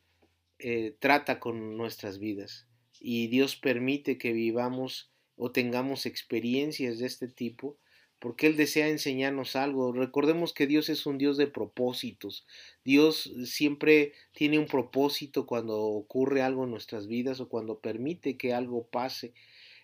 eh, 0.60 0.96
trata 0.98 1.40
con 1.40 1.76
nuestras 1.76 2.18
vidas 2.18 2.68
y 3.00 3.26
Dios 3.26 3.56
permite 3.56 4.16
que 4.16 4.32
vivamos 4.32 5.11
o 5.36 5.50
tengamos 5.50 6.06
experiencias 6.06 6.98
de 6.98 7.06
este 7.06 7.28
tipo 7.28 7.78
porque 8.22 8.46
Él 8.46 8.56
desea 8.56 8.88
enseñarnos 8.88 9.56
algo. 9.56 9.92
Recordemos 9.92 10.52
que 10.52 10.68
Dios 10.68 10.88
es 10.88 11.06
un 11.06 11.18
Dios 11.18 11.36
de 11.36 11.48
propósitos. 11.48 12.46
Dios 12.84 13.32
siempre 13.46 14.12
tiene 14.32 14.60
un 14.60 14.66
propósito 14.66 15.44
cuando 15.44 15.80
ocurre 15.80 16.40
algo 16.40 16.62
en 16.62 16.70
nuestras 16.70 17.08
vidas 17.08 17.40
o 17.40 17.48
cuando 17.48 17.80
permite 17.80 18.36
que 18.36 18.54
algo 18.54 18.86
pase. 18.86 19.34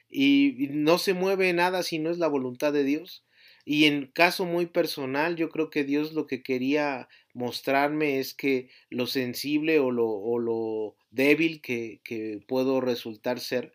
Y 0.09 0.69
no 0.71 0.99
se 0.99 1.15
mueve 1.15 1.53
nada 1.53 1.83
si 1.83 1.99
no 1.99 2.11
es 2.11 2.19
la 2.19 2.29
voluntad 2.29 2.73
de 2.73 2.85
Dios. 2.85 3.25
Y 3.65 3.87
en 3.87 4.07
caso 4.07 4.45
muy 4.45 4.67
personal, 4.67 5.35
yo 5.35 5.51
creo 5.51 5.69
que 5.69 5.83
Dios 5.83 6.13
lo 6.13 6.29
que 6.29 6.41
quería 6.41 7.09
mostrarme 7.35 8.21
es 8.21 8.35
que 8.35 8.71
lo 8.89 9.09
sensible 9.09 9.81
o 9.81 9.91
lo, 9.91 10.09
o 10.09 10.39
lo 10.39 10.95
débil 11.11 11.61
que, 11.61 12.01
que 12.05 12.41
puedo 12.47 12.81
resultar 12.81 13.41
ser, 13.41 13.73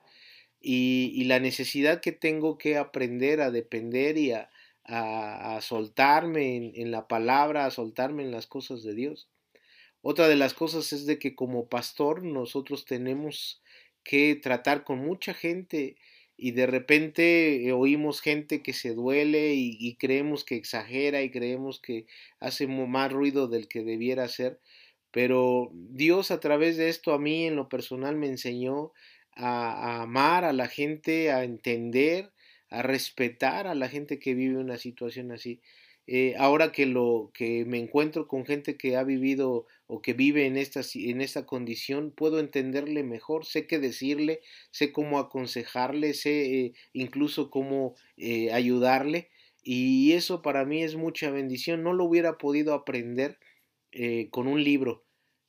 y, 0.63 1.25
la 1.25 1.39
necesidad 1.39 2.01
que 2.01 2.13
tengo 2.13 2.57
que 2.57 2.77
aprender 2.77 3.41
a 3.41 3.51
depender 3.51 4.17
y 4.17 4.31
a, 4.31 4.49
soltarme 5.61 6.71
en, 6.75 6.91
la 6.91 7.07
palabra, 7.07 7.65
a 7.65 7.71
soltarme 7.71 8.23
en 8.23 8.31
las 8.31 8.47
cosas 8.47 8.83
de 8.83 8.95
Dios. 8.95 9.29
Otra 10.01 10.27
de 10.27 10.35
las 10.35 10.53
cosas 10.53 10.91
es 10.91 11.05
de 11.05 11.19
que 11.19 11.35
como 11.35 11.67
pastor 11.67 12.23
nosotros 12.23 12.85
tenemos 12.85 13.61
que 14.03 14.35
tratar 14.35 14.83
con 14.83 14.99
mucha 14.99 15.33
gente 15.33 15.95
y 16.35 16.51
de 16.51 16.65
repente 16.65 17.71
oímos 17.71 18.19
gente 18.19 18.61
que 18.61 18.73
se 18.73 18.93
duele 18.93 19.53
y, 19.53 19.77
y 19.79 19.95
creemos 19.95 20.43
que 20.43 20.55
exagera 20.55 21.21
y 21.21 21.31
creemos 21.31 21.79
que 21.79 22.05
hace 22.39 22.67
más 22.67 23.11
ruido 23.11 23.47
del 23.47 23.69
que 23.69 23.83
debiera 23.83 24.25
hacer, 24.25 24.59
pero 25.11 25.69
Dios 25.73 26.31
a 26.31 26.39
través 26.41 26.75
de 26.75 26.89
esto 26.89 27.13
a 27.13 27.19
mí 27.19 27.45
en 27.45 27.55
lo 27.55 27.69
personal 27.69 28.17
me 28.17 28.27
enseñó 28.27 28.91
a, 29.35 30.01
amar 30.01 30.43
a 30.45 30.53
la 30.53 30.67
gente, 30.67 31.31
a 31.31 31.43
entender, 31.43 32.31
a 32.69 32.81
respetar 32.81 33.67
a 33.67 33.75
la 33.75 33.89
gente 33.89 34.19
que 34.19 34.33
vive 34.33 34.57
una 34.57 34.77
situación 34.77 35.31
así. 35.31 35.61
Eh, 36.05 36.35
ahora 36.37 36.73
que 36.73 36.85
lo 36.85 37.31
que 37.33 37.63
me 37.65 37.79
encuentro 37.79 38.27
con 38.27 38.45
gente 38.45 38.75
que 38.77 38.97
ha 38.97 39.03
vivido 39.03 39.67
o 39.87 40.01
que 40.01 40.13
vive 40.13 40.45
en 40.45 40.57
esta, 40.57 40.81
en 40.95 41.21
esta 41.21 41.45
condición, 41.45 42.11
puedo 42.11 42.39
entenderle 42.39 43.03
mejor, 43.03 43.45
sé 43.45 43.67
qué 43.67 43.79
decirle, 43.79 44.41
sé 44.71 44.91
cómo 44.91 45.17
aconsejarle, 45.19 46.13
sé 46.13 46.65
eh, 46.65 46.73
incluso 46.91 47.49
cómo 47.49 47.95
eh, 48.17 48.51
ayudarle 48.51 49.29
y 49.63 50.11
eso 50.11 50.41
para 50.41 50.65
mí 50.65 50.83
es 50.83 50.95
mucha 50.95 51.29
bendición. 51.31 51.83
No 51.83 51.93
lo 51.93 52.03
hubiera 52.05 52.37
podido 52.37 52.73
aprender 52.73 53.37
con 54.31 54.47
un 54.47 54.63
libro. 54.63 55.03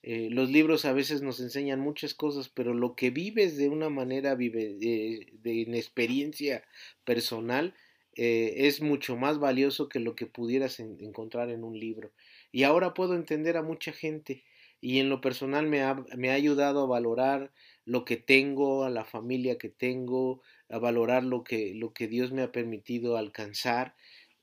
Eh, 0.07 0.29
los 0.31 0.51
libros 0.51 0.85
a 0.85 0.93
veces 0.93 1.23
nos 1.23 1.41
enseñan 1.41 1.81
muchas 1.81 2.13
cosas, 2.13 2.51
pero 2.51 2.75
lo 2.75 2.95
que 2.95 3.09
vives 3.09 3.57
de 3.57 3.71
una 3.71 3.89
manera 3.89 4.35
vive, 4.35 4.77
eh, 4.83 5.33
de, 5.43 5.63
en 5.63 5.75
experiencia 5.75 6.63
personal 7.05 7.75
eh, 8.15 8.53
es 8.67 8.83
mucho 8.83 9.17
más 9.17 9.39
valioso 9.39 9.89
que 9.89 10.01
lo 10.01 10.15
que 10.15 10.27
pudieras 10.27 10.79
en, 10.79 10.99
encontrar 11.01 11.49
en 11.49 11.65
un 11.65 11.81
libro. 11.81 12.13
Y 12.53 12.65
ahora 12.65 12.93
puedo 12.93 13.15
entender 13.15 13.57
a 13.57 13.63
mucha 13.63 13.93
gente 13.93 14.45
y 14.83 14.99
en 14.99 15.09
lo 15.09 15.23
personal 15.23 15.67
me 15.69 15.81
ha, 15.81 15.95
me 16.15 16.29
ha 16.29 16.35
ayudado 16.35 16.83
a 16.83 16.87
valorar 16.87 17.51
lo 17.87 18.05
que 18.05 18.19
tengo, 18.19 18.85
a 18.85 18.91
la 18.91 19.07
familia 19.07 19.57
que 19.57 19.71
tengo, 19.71 20.43
a 20.69 20.79
valorar 20.79 21.25
lo 21.25 21.45
que, 21.45 21.73
lo 21.75 21.95
que 21.95 22.09
Dios 22.09 22.31
me 22.31 22.43
ha 22.43 22.53
permitido 22.53 23.17
alcanzar 23.17 23.95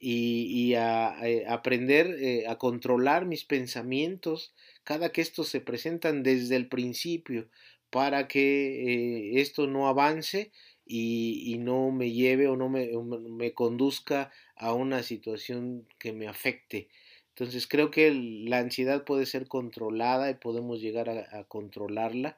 y, 0.03 0.73
a, 0.73 1.09
a, 1.09 1.53
aprender 1.53 2.07
eh, 2.19 2.47
a 2.47 2.57
controlar 2.57 3.25
mis 3.25 3.45
pensamientos 3.45 4.53
cada 4.83 5.11
que 5.11 5.21
estos 5.21 5.49
se 5.49 5.61
presentan 5.61 6.23
desde 6.23 6.55
el 6.55 6.67
principio 6.67 7.47
para 7.91 8.27
que 8.27 9.35
eh, 9.35 9.41
esto 9.41 9.67
no 9.67 9.87
avance 9.87 10.51
y, 10.85 11.57
no 11.59 11.91
me 11.91 12.11
lleve 12.11 12.47
o 12.47 12.57
no 12.57 12.67
me, 12.67 12.89
me, 13.29 13.53
conduzca 13.53 14.31
a 14.55 14.73
una 14.73 15.03
situación 15.03 15.87
que 15.99 16.11
me 16.11 16.27
afecte. 16.27 16.89
Entonces 17.29 17.67
creo 17.67 17.91
que 17.91 18.11
la 18.11 18.59
ansiedad 18.59 19.05
puede 19.05 19.25
ser 19.25 19.47
controlada 19.47 20.29
y 20.29 20.33
podemos 20.33 20.81
llegar 20.81 21.09
a, 21.09 21.43
controlarla. 21.45 22.37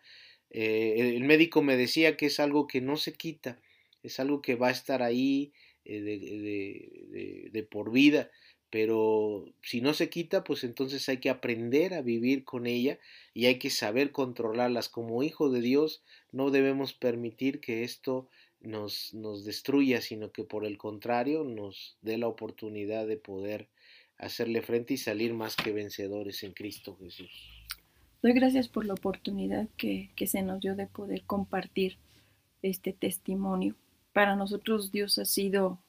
Eh, 0.52 1.16
el 1.16 1.24
médico 1.24 1.64
me 1.64 1.78
decía 1.78 2.16
que 2.16 2.28
es 2.28 2.40
algo 2.40 2.68
que 2.68 2.82
no 2.82 2.98
se 2.98 3.14
quita, 3.14 3.60
es 4.04 4.20
algo 4.20 4.42
que 4.42 4.56
va 4.56 4.68
a 4.68 4.72
estar 4.72 5.02
ahí 5.02 5.52
eh, 5.52 5.63
de, 5.86 7.50
de 7.52 7.64
por 7.64 7.92
vida 7.92 8.30
pero 8.74 9.46
si 9.62 9.82
no 9.82 9.94
se 9.94 10.10
quita, 10.10 10.44
pues 10.44 10.64
entonces 10.64 11.08
hay 11.08 11.18
que 11.18 11.30
aprender 11.30 11.94
a 11.94 12.02
vivir 12.02 12.44
con 12.44 12.66
ella 12.66 12.98
y 13.36 13.46
hay 13.46 13.60
que 13.60 13.70
saber 13.70 14.12
controlarlas. 14.12 14.90
Como 14.90 15.22
hijo 15.22 15.52
de 15.52 15.62
Dios 15.62 16.02
no 16.32 16.50
debemos 16.50 16.96
permitir 16.96 17.60
que 17.60 17.84
esto 17.84 18.30
nos, 18.62 19.14
nos 19.14 19.46
destruya, 19.46 20.02
sino 20.02 20.32
que 20.32 20.44
por 20.44 20.66
el 20.66 20.80
contrario 20.80 21.44
nos 21.44 22.00
dé 22.02 22.18
la 22.18 22.28
oportunidad 22.28 23.06
de 23.06 23.18
poder 23.18 23.70
hacerle 24.18 24.64
frente 24.64 24.96
y 24.96 24.98
salir 24.98 25.36
más 25.36 25.56
que 25.56 25.72
vencedores 25.72 26.42
en 26.42 26.54
Cristo 26.54 26.98
Jesús. 27.00 27.30
Doy 28.24 28.34
gracias 28.34 28.70
por 28.70 28.88
la 28.88 28.96
oportunidad 28.96 29.70
que, 29.78 30.10
que 30.16 30.26
se 30.26 30.42
nos 30.42 30.62
dio 30.62 30.76
de 30.76 30.88
poder 30.88 31.22
compartir 31.26 32.00
este 32.64 32.92
testimonio. 32.92 33.76
Para 34.14 34.36
nosotros 34.36 34.92
Dios 34.92 35.18
ha 35.18 35.26
sido 35.26 35.80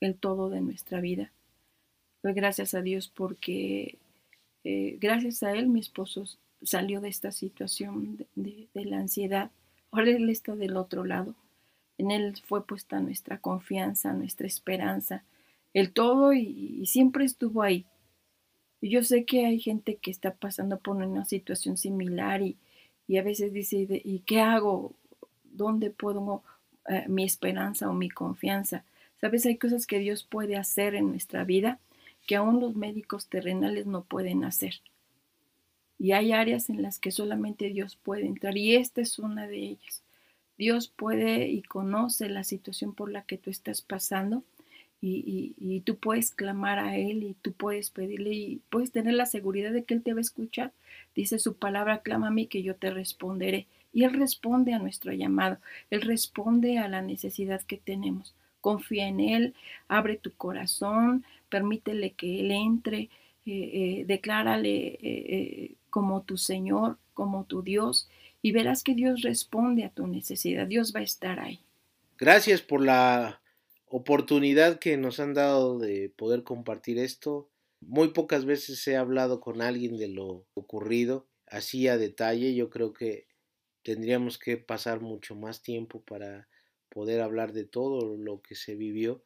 el 0.00 0.16
todo 0.16 0.50
de 0.50 0.60
nuestra 0.60 1.00
vida 1.00 1.30
Doy 2.24 2.32
gracias 2.32 2.72
a 2.72 2.80
Dios 2.80 3.12
porque 3.14 3.98
eh, 4.64 4.96
gracias 4.98 5.42
a 5.42 5.52
Él 5.52 5.68
mi 5.68 5.80
esposo 5.80 6.24
salió 6.62 7.02
de 7.02 7.10
esta 7.10 7.30
situación 7.30 8.26
de, 8.34 8.66
la 8.72 8.96
ansiedad. 8.96 9.50
Ahora 9.90 10.08
Él 10.08 10.30
está 10.30 10.56
del 10.56 10.78
otro 10.78 11.04
lado. 11.04 11.34
En 11.98 12.10
Él 12.10 12.34
fue 12.42 12.66
puesta 12.66 12.98
nuestra 13.00 13.42
confianza, 13.42 14.14
nuestra 14.14 14.46
esperanza, 14.46 15.22
el 15.74 15.92
todo 15.92 16.32
y, 16.32 16.78
y 16.80 16.86
siempre 16.86 17.26
estuvo 17.26 17.60
ahí. 17.60 17.84
Y 18.80 18.88
yo 18.88 19.02
sé 19.02 19.26
que 19.26 19.44
hay 19.44 19.60
gente 19.60 19.96
que 19.96 20.10
está 20.10 20.32
pasando 20.32 20.78
por 20.78 20.96
una 20.96 21.26
situación 21.26 21.76
similar 21.76 22.40
y, 22.40 22.56
y 23.06 23.18
a 23.18 23.22
veces 23.22 23.52
dice, 23.52 23.86
¿y 24.02 24.20
qué 24.20 24.40
hago? 24.40 24.94
¿Dónde 25.42 25.90
pongo 25.90 26.42
eh, 26.88 27.04
mi 27.08 27.24
esperanza 27.24 27.88
o 27.88 27.92
mi 27.92 28.10
confianza? 28.10 28.84
Sabes, 29.20 29.46
hay 29.46 29.56
cosas 29.56 29.86
que 29.86 29.98
Dios 29.98 30.24
puede 30.24 30.56
hacer 30.56 30.94
en 30.94 31.08
nuestra 31.08 31.44
vida 31.44 31.78
que 32.26 32.36
aún 32.36 32.60
los 32.60 32.74
médicos 32.74 33.28
terrenales 33.28 33.86
no 33.86 34.04
pueden 34.04 34.44
hacer. 34.44 34.74
Y 35.98 36.12
hay 36.12 36.32
áreas 36.32 36.70
en 36.70 36.82
las 36.82 36.98
que 36.98 37.10
solamente 37.10 37.68
Dios 37.68 37.96
puede 37.96 38.26
entrar 38.26 38.56
y 38.56 38.74
esta 38.74 39.00
es 39.00 39.18
una 39.18 39.46
de 39.46 39.58
ellas. 39.58 40.02
Dios 40.58 40.88
puede 40.88 41.48
y 41.48 41.62
conoce 41.62 42.28
la 42.28 42.44
situación 42.44 42.94
por 42.94 43.10
la 43.10 43.22
que 43.22 43.38
tú 43.38 43.50
estás 43.50 43.82
pasando 43.82 44.44
y, 45.00 45.54
y, 45.58 45.74
y, 45.76 45.80
tú 45.80 45.96
puedes 45.96 46.30
clamar 46.30 46.78
a 46.78 46.96
Él 46.96 47.22
y 47.24 47.34
tú 47.42 47.52
puedes 47.52 47.90
pedirle 47.90 48.32
y 48.32 48.62
puedes 48.70 48.90
tener 48.90 49.14
la 49.14 49.26
seguridad 49.26 49.72
de 49.72 49.84
que 49.84 49.92
Él 49.92 50.02
te 50.02 50.14
va 50.14 50.18
a 50.18 50.22
escuchar. 50.22 50.72
Dice 51.14 51.38
su 51.38 51.56
palabra, 51.56 52.00
clama 52.00 52.28
a 52.28 52.30
mí 52.30 52.46
que 52.46 52.62
yo 52.62 52.74
te 52.76 52.90
responderé 52.90 53.66
y 53.94 54.02
Él 54.02 54.12
responde 54.12 54.74
a 54.74 54.78
nuestro 54.78 55.12
llamado, 55.12 55.58
Él 55.88 56.02
responde 56.02 56.78
a 56.78 56.88
la 56.88 57.00
necesidad 57.00 57.62
que 57.62 57.76
tenemos. 57.76 58.34
Confía 58.60 59.06
en 59.06 59.20
Él, 59.20 59.54
abre 59.88 60.16
tu 60.16 60.32
corazón, 60.32 61.24
permítele 61.48 62.10
que 62.10 62.40
Él 62.40 62.50
entre, 62.50 62.98
eh, 63.02 63.08
eh, 63.46 64.04
declárale 64.06 64.98
eh, 65.00 65.74
como 65.90 66.22
tu 66.22 66.36
Señor, 66.36 66.98
como 67.14 67.44
tu 67.44 67.62
Dios, 67.62 68.08
y 68.42 68.52
verás 68.52 68.82
que 68.82 68.94
Dios 68.94 69.22
responde 69.22 69.84
a 69.84 69.90
tu 69.90 70.06
necesidad, 70.06 70.66
Dios 70.66 70.92
va 70.94 71.00
a 71.00 71.04
estar 71.04 71.38
ahí. 71.38 71.60
Gracias 72.18 72.62
por 72.62 72.82
la 72.82 73.40
oportunidad 73.86 74.80
que 74.80 74.96
nos 74.96 75.20
han 75.20 75.34
dado 75.34 75.78
de 75.78 76.10
poder 76.16 76.42
compartir 76.42 76.98
esto. 76.98 77.48
Muy 77.80 78.08
pocas 78.08 78.44
veces 78.44 78.86
he 78.88 78.96
hablado 78.96 79.40
con 79.40 79.62
alguien 79.62 79.96
de 79.98 80.08
lo 80.08 80.46
ocurrido, 80.54 81.26
así 81.46 81.86
a 81.86 81.96
detalle. 81.96 82.54
Yo 82.54 82.70
creo 82.70 82.92
que 82.92 83.26
tendríamos 83.84 84.38
que 84.38 84.56
pasar 84.56 85.00
mucho 85.00 85.36
más 85.36 85.62
tiempo 85.62 86.02
para 86.02 86.48
poder 86.88 87.20
hablar 87.20 87.52
de 87.52 87.64
todo 87.64 88.16
lo 88.16 88.40
que 88.42 88.54
se 88.54 88.74
vivió. 88.74 89.22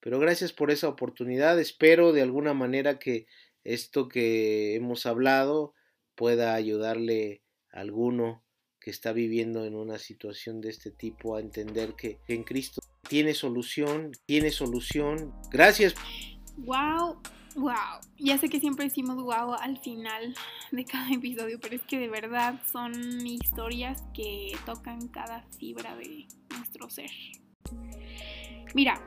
Pero 0.00 0.18
gracias 0.18 0.52
por 0.52 0.70
esa 0.70 0.88
oportunidad. 0.88 1.58
Espero 1.58 2.12
de 2.12 2.22
alguna 2.22 2.54
manera 2.54 2.98
que 2.98 3.26
esto 3.64 4.08
que 4.08 4.76
hemos 4.76 5.04
hablado 5.06 5.74
pueda 6.14 6.54
ayudarle 6.54 7.42
a 7.72 7.80
alguno 7.80 8.44
que 8.80 8.90
está 8.90 9.12
viviendo 9.12 9.64
en 9.64 9.74
una 9.74 9.98
situación 9.98 10.60
de 10.60 10.70
este 10.70 10.92
tipo 10.92 11.34
a 11.34 11.40
entender 11.40 11.94
que 11.94 12.20
en 12.28 12.44
Cristo 12.44 12.80
tiene 13.08 13.34
solución, 13.34 14.12
tiene 14.26 14.50
solución. 14.50 15.34
Gracias. 15.50 15.94
Wow, 16.58 17.20
wow. 17.56 18.00
Ya 18.18 18.38
sé 18.38 18.48
que 18.48 18.60
siempre 18.60 18.84
decimos 18.84 19.16
wow 19.16 19.54
al 19.54 19.78
final 19.78 20.34
de 20.70 20.84
cada 20.84 21.10
episodio, 21.12 21.58
pero 21.60 21.74
es 21.74 21.82
que 21.82 21.98
de 21.98 22.08
verdad 22.08 22.60
son 22.70 23.26
historias 23.26 24.04
que 24.14 24.56
tocan 24.64 25.08
cada 25.08 25.42
fibra 25.58 25.96
de 25.96 26.26
nuestro 26.50 26.88
ser. 26.88 27.10
Mira, 28.74 29.00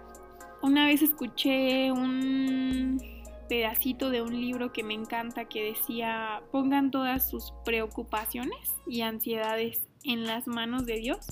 una 0.61 0.85
vez 0.85 1.01
escuché 1.01 1.91
un 1.91 3.01
pedacito 3.47 4.09
de 4.09 4.21
un 4.21 4.39
libro 4.39 4.71
que 4.71 4.83
me 4.83 4.93
encanta 4.93 5.45
que 5.45 5.63
decía, 5.63 6.41
pongan 6.51 6.91
todas 6.91 7.29
sus 7.29 7.53
preocupaciones 7.65 8.75
y 8.87 9.01
ansiedades 9.01 9.87
en 10.03 10.25
las 10.25 10.47
manos 10.47 10.85
de 10.85 10.97
Dios, 10.97 11.25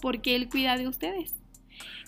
porque 0.00 0.36
Él 0.36 0.48
cuida 0.48 0.76
de 0.76 0.88
ustedes. 0.88 1.34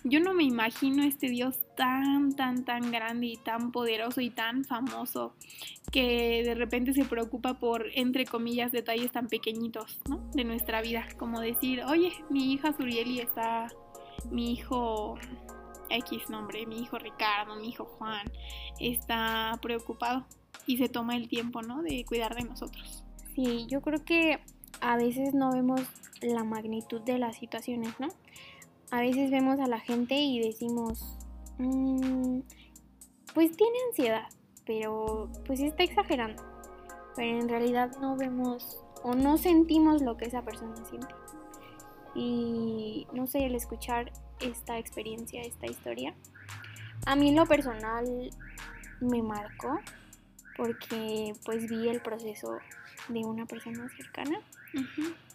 Yo 0.04 0.20
no 0.20 0.32
me 0.32 0.44
imagino 0.44 1.02
este 1.02 1.28
Dios 1.28 1.58
tan, 1.76 2.34
tan, 2.34 2.64
tan 2.64 2.90
grande 2.92 3.26
y 3.26 3.36
tan 3.36 3.72
poderoso 3.72 4.20
y 4.20 4.30
tan 4.30 4.64
famoso 4.64 5.34
que 5.90 6.42
de 6.44 6.54
repente 6.54 6.92
se 6.92 7.04
preocupa 7.04 7.54
por, 7.58 7.86
entre 7.94 8.24
comillas, 8.24 8.72
detalles 8.72 9.10
tan 9.12 9.28
pequeñitos, 9.28 10.00
¿no? 10.08 10.18
De 10.34 10.44
nuestra 10.44 10.82
vida, 10.82 11.06
como 11.18 11.40
decir, 11.40 11.82
oye, 11.84 12.12
mi 12.30 12.52
hija 12.52 12.72
Surieli 12.76 13.20
está, 13.20 13.68
mi 14.30 14.52
hijo 14.52 15.16
X 15.90 16.30
nombre, 16.30 16.66
mi 16.66 16.80
hijo 16.80 16.98
Ricardo, 16.98 17.56
mi 17.56 17.68
hijo 17.68 17.84
Juan, 17.84 18.30
está 18.78 19.58
preocupado 19.62 20.26
y 20.66 20.76
se 20.76 20.88
toma 20.88 21.16
el 21.16 21.28
tiempo, 21.28 21.62
¿no? 21.62 21.82
De 21.82 22.04
cuidar 22.04 22.34
de 22.34 22.44
nosotros. 22.44 23.04
Sí, 23.34 23.66
yo 23.68 23.80
creo 23.80 24.04
que 24.04 24.40
a 24.80 24.96
veces 24.96 25.34
no 25.34 25.52
vemos 25.52 25.80
la 26.20 26.44
magnitud 26.44 27.00
de 27.02 27.18
las 27.18 27.36
situaciones, 27.36 27.98
¿no? 27.98 28.08
A 28.90 29.00
veces 29.00 29.30
vemos 29.30 29.60
a 29.60 29.66
la 29.66 29.80
gente 29.80 30.14
y 30.14 30.40
decimos, 30.40 31.18
mm, 31.58 32.40
pues 33.34 33.56
tiene 33.56 33.76
ansiedad, 33.88 34.28
pero 34.64 35.30
pues 35.46 35.60
está 35.60 35.82
exagerando. 35.82 36.42
Pero 37.14 37.40
en 37.40 37.48
realidad 37.48 37.90
no 38.00 38.16
vemos 38.16 38.78
o 39.02 39.14
no 39.14 39.36
sentimos 39.36 40.02
lo 40.02 40.16
que 40.16 40.26
esa 40.26 40.42
persona 40.42 40.76
siente. 40.86 41.14
Y 42.14 43.06
no 43.12 43.26
sé, 43.26 43.44
el 43.44 43.54
escuchar 43.54 44.12
esta 44.40 44.78
experiencia, 44.78 45.42
esta 45.42 45.66
historia, 45.66 46.14
a 47.06 47.14
mí 47.16 47.28
en 47.28 47.36
lo 47.36 47.46
personal 47.46 48.30
me 49.00 49.22
marcó 49.22 49.78
porque 50.56 51.34
pues 51.44 51.68
vi 51.68 51.88
el 51.88 52.00
proceso 52.00 52.58
de 53.08 53.20
una 53.20 53.46
persona 53.46 53.88
cercana 53.96 54.40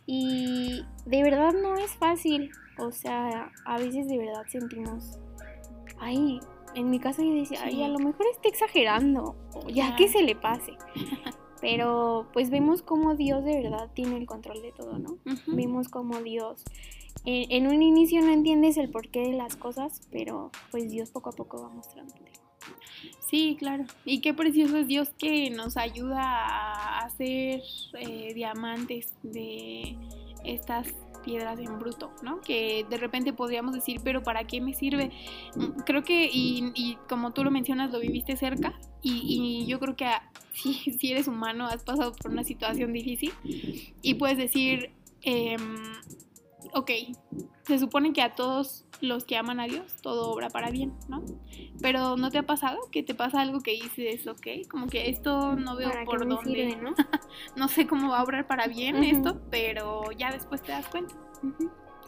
y 0.05 0.85
de 1.05 1.23
verdad 1.23 1.53
no 1.53 1.77
es 1.77 1.91
fácil, 1.95 2.51
o 2.79 2.91
sea, 2.91 3.51
a 3.65 3.77
veces 3.77 4.07
de 4.07 4.17
verdad 4.17 4.45
sentimos, 4.49 5.19
ay, 5.99 6.39
en 6.75 6.89
mi 6.89 6.99
caso 6.99 7.21
yo 7.21 7.33
decía, 7.33 7.59
ay, 7.63 7.83
a 7.83 7.87
lo 7.87 7.99
mejor 7.99 8.25
está 8.31 8.49
exagerando, 8.49 9.35
ya 9.67 9.95
que 9.95 10.07
se 10.07 10.23
le 10.23 10.35
pase. 10.35 10.73
Pero 11.61 12.27
pues 12.33 12.49
vemos 12.49 12.81
cómo 12.81 13.15
Dios 13.15 13.45
de 13.45 13.61
verdad 13.61 13.89
tiene 13.93 14.17
el 14.17 14.25
control 14.25 14.61
de 14.61 14.73
todo, 14.73 14.99
¿no? 14.99 15.17
Vemos 15.47 15.87
cómo 15.87 16.19
Dios 16.19 16.65
en, 17.25 17.67
un 17.67 17.81
inicio 17.81 18.21
no 18.21 18.31
entiendes 18.31 18.77
el 18.77 18.89
porqué 18.89 19.21
de 19.21 19.33
las 19.33 19.55
cosas, 19.55 20.01
pero 20.11 20.51
pues 20.71 20.91
Dios 20.91 21.09
poco 21.11 21.29
a 21.29 21.33
poco 21.33 21.61
va 21.61 21.69
mostrándote. 21.69 22.31
Sí, 23.19 23.55
claro. 23.57 23.85
Y 24.05 24.19
qué 24.19 24.33
precioso 24.33 24.77
es 24.77 24.87
Dios 24.87 25.09
que 25.17 25.49
nos 25.49 25.77
ayuda 25.77 26.21
a 26.21 26.99
hacer 26.99 27.61
eh, 27.99 28.33
diamantes 28.33 29.13
de 29.23 29.95
estas 30.43 30.87
piedras 31.23 31.59
en 31.59 31.79
bruto, 31.79 32.11
¿no? 32.21 32.41
Que 32.41 32.85
de 32.89 32.97
repente 32.97 33.33
podríamos 33.33 33.73
decir, 33.73 34.01
pero 34.03 34.23
¿para 34.23 34.45
qué 34.45 34.61
me 34.61 34.73
sirve? 34.73 35.11
Creo 35.85 36.03
que, 36.03 36.29
y, 36.31 36.97
como 37.09 37.31
tú 37.31 37.43
lo 37.43 37.51
mencionas, 37.51 37.91
lo 37.91 37.99
viviste 37.99 38.35
cerca, 38.35 38.73
y, 39.01 39.65
yo 39.67 39.79
creo 39.79 39.95
que 39.95 40.07
si, 40.53 40.73
si, 40.73 41.11
eres 41.11 41.27
humano 41.27 41.65
has 41.67 41.83
pasado 41.83 42.13
por 42.13 42.31
una 42.31 42.43
situación 42.43 42.93
difícil, 42.93 43.33
y 44.01 44.15
puedes 44.15 44.37
decir, 44.37 44.91
eh, 45.23 45.57
ok, 46.73 46.91
se 47.63 47.79
supone 47.79 48.13
que 48.13 48.21
a 48.21 48.35
todos 48.35 48.85
los 49.01 49.25
que 49.25 49.37
aman 49.37 49.59
a 49.59 49.65
Dios 49.65 49.95
todo 50.01 50.31
obra 50.31 50.49
para 50.49 50.69
bien, 50.69 50.93
¿no? 51.07 51.23
Pero 51.81 52.17
¿no 52.17 52.29
te 52.29 52.37
ha 52.37 52.43
pasado 52.43 52.79
que 52.91 53.03
te 53.03 53.15
pasa 53.15 53.41
algo 53.41 53.59
que 53.61 53.71
dices, 53.71 54.27
ok, 54.27 54.67
como 54.69 54.87
que 54.87 55.09
esto 55.09 55.55
no 55.55 55.75
veo 55.75 55.91
por 56.05 56.27
dónde, 56.27 56.75
¿no? 56.81 56.93
no 57.55 57.67
sé 57.67 57.87
cómo 57.87 58.09
va 58.09 58.19
a 58.19 58.23
obrar 58.23 58.47
para 58.47 58.67
bien 58.67 59.03
esto, 59.03 59.41
pero 59.49 60.11
ya 60.11 60.31
después 60.31 60.61
te 60.61 60.71
das 60.71 60.87
cuenta. 60.87 61.15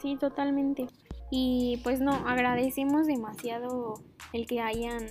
Sí, 0.02 0.16
totalmente. 0.18 0.88
Y 1.32 1.80
pues 1.84 2.00
no, 2.02 2.12
agradecemos 2.12 3.08
demasiado 3.08 3.96
el 4.34 4.46
que 4.46 4.62
hayan, 4.62 5.08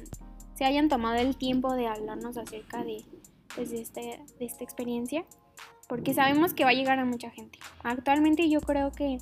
se 0.55 0.65
hayan 0.65 0.89
tomado 0.89 1.17
el 1.17 1.37
tiempo 1.37 1.75
de 1.75 1.87
hablarnos 1.87 2.37
acerca 2.37 2.85
de, 2.85 3.05
pues, 3.55 3.71
de, 3.71 3.81
este, 3.81 4.21
de 4.39 4.45
esta 4.45 4.65
experiencia 4.65 5.25
porque 5.89 6.15
sabemos 6.15 6.55
que 6.55 6.65
va 6.65 6.71
a 6.71 6.75
llegar 6.75 6.99
a 6.99 7.05
mucha 7.05 7.31
gente. 7.31 7.59
Actualmente 7.83 8.49
yo 8.49 8.61
creo 8.61 8.93
que 8.93 9.19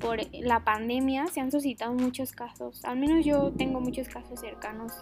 por 0.00 0.18
la 0.32 0.64
pandemia 0.64 1.26
se 1.26 1.40
han 1.40 1.50
suscitado 1.50 1.94
muchos 1.94 2.32
casos, 2.32 2.84
al 2.84 2.98
menos 2.98 3.24
yo 3.24 3.52
tengo 3.52 3.80
muchos 3.80 4.08
casos 4.08 4.40
cercanos 4.40 4.92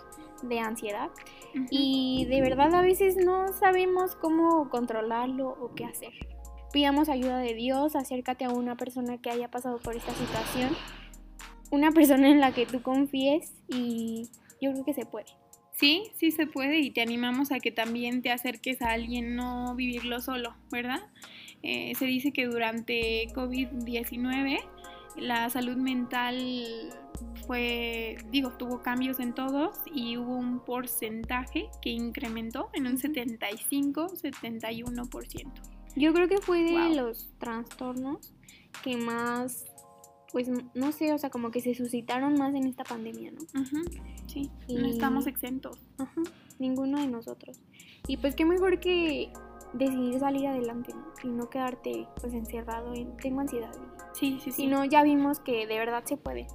de 0.43 0.61
ansiedad 0.61 1.11
y 1.71 2.27
de 2.27 2.41
verdad 2.41 2.75
a 2.75 2.83
veces 2.83 3.17
no 3.17 3.53
sabemos 3.53 4.15
cómo 4.17 4.71
controlarlo 4.71 5.49
o 5.49 5.75
qué 5.75 5.85
hacer. 5.85 6.13
Pidamos 6.73 7.09
ayuda 7.09 7.39
de 7.39 7.55
Dios, 7.55 7.97
acércate 7.97 8.45
a 8.45 8.51
una 8.51 8.77
persona 8.77 9.19
que 9.19 9.31
haya 9.31 9.51
pasado 9.51 9.79
por 9.79 9.97
esta 9.97 10.13
situación, 10.15 10.77
una 11.71 11.93
persona 11.93 12.29
en 12.29 12.41
la 12.41 12.53
que 12.53 12.67
tú 12.67 12.83
confíes 12.83 13.55
y 13.69 14.29
yo 14.61 14.73
creo 14.73 14.85
que 14.85 14.95
se 14.95 15.07
puede. 15.07 15.27
Sí, 15.73 16.11
sí 16.17 16.33
se 16.33 16.47
puede 16.47 16.81
y 16.81 16.91
te 16.91 17.03
animamos 17.03 17.53
a 17.53 17.61
que 17.61 17.71
también 17.71 18.21
te 18.21 18.33
acerques 18.33 18.83
a 18.83 18.91
alguien, 18.91 19.37
no 19.37 19.75
vivirlo 19.77 20.21
solo, 20.21 20.57
¿verdad? 20.71 21.01
Eh, 21.63 21.95
se 21.97 22.07
dice 22.07 22.33
que 22.33 22.47
durante 22.47 23.29
COVID-19 23.35 24.59
la 25.17 25.51
salud 25.51 25.77
mental 25.77 26.37
fue, 27.47 28.17
digo, 28.31 28.53
tuvo 28.53 28.81
cambios 28.83 29.21
en 29.21 29.35
todos 29.35 29.77
y 29.93 30.17
hubo 30.17 30.37
un 30.37 30.61
porcentaje 30.61 31.69
que 31.83 31.91
incrementó 31.91 32.71
en 32.75 32.87
un 32.87 32.97
75-71%. 32.99 35.53
Yo 35.97 36.13
creo 36.13 36.29
que 36.29 36.39
fue 36.39 36.63
de 36.63 36.95
los 36.95 37.29
trastornos 37.39 38.33
que 38.85 38.97
más 38.97 39.65
pues 40.31 40.49
no 40.75 40.93
sé, 40.93 41.13
o 41.13 41.19
sea, 41.19 41.31
como 41.31 41.51
que 41.51 41.61
se 41.61 41.75
suscitaron 41.75 42.35
más 42.35 42.55
en 42.55 42.67
esta 42.67 42.85
pandemia, 42.85 43.33
¿no? 43.33 43.41
sí, 44.27 44.51
no 44.69 44.87
estamos 44.87 45.27
exentos. 45.27 45.79
Ajá, 45.97 46.23
ninguno 46.59 47.01
de 47.01 47.07
nosotros. 47.07 47.59
Y 48.07 48.19
pues 48.19 48.35
qué 48.35 48.45
mejor 48.45 48.79
que 48.79 49.33
decidir 49.73 50.19
salir 50.19 50.47
adelante, 50.47 50.93
¿no? 50.95 51.13
Y 51.23 51.29
no 51.29 51.49
quedarte 51.51 52.07
pues 52.21 52.33
encerrado 52.35 52.95
en 52.95 53.17
tengo 53.17 53.41
ansiedad. 53.41 53.73
Sí, 54.13 54.39
sí, 54.43 54.51
sí. 54.51 54.63
Sino 54.63 54.85
ya 54.85 55.03
vimos 55.03 55.41
que 55.41 55.67
de 55.67 55.79
verdad 55.79 56.03
se 56.05 56.17
puede. 56.17 56.47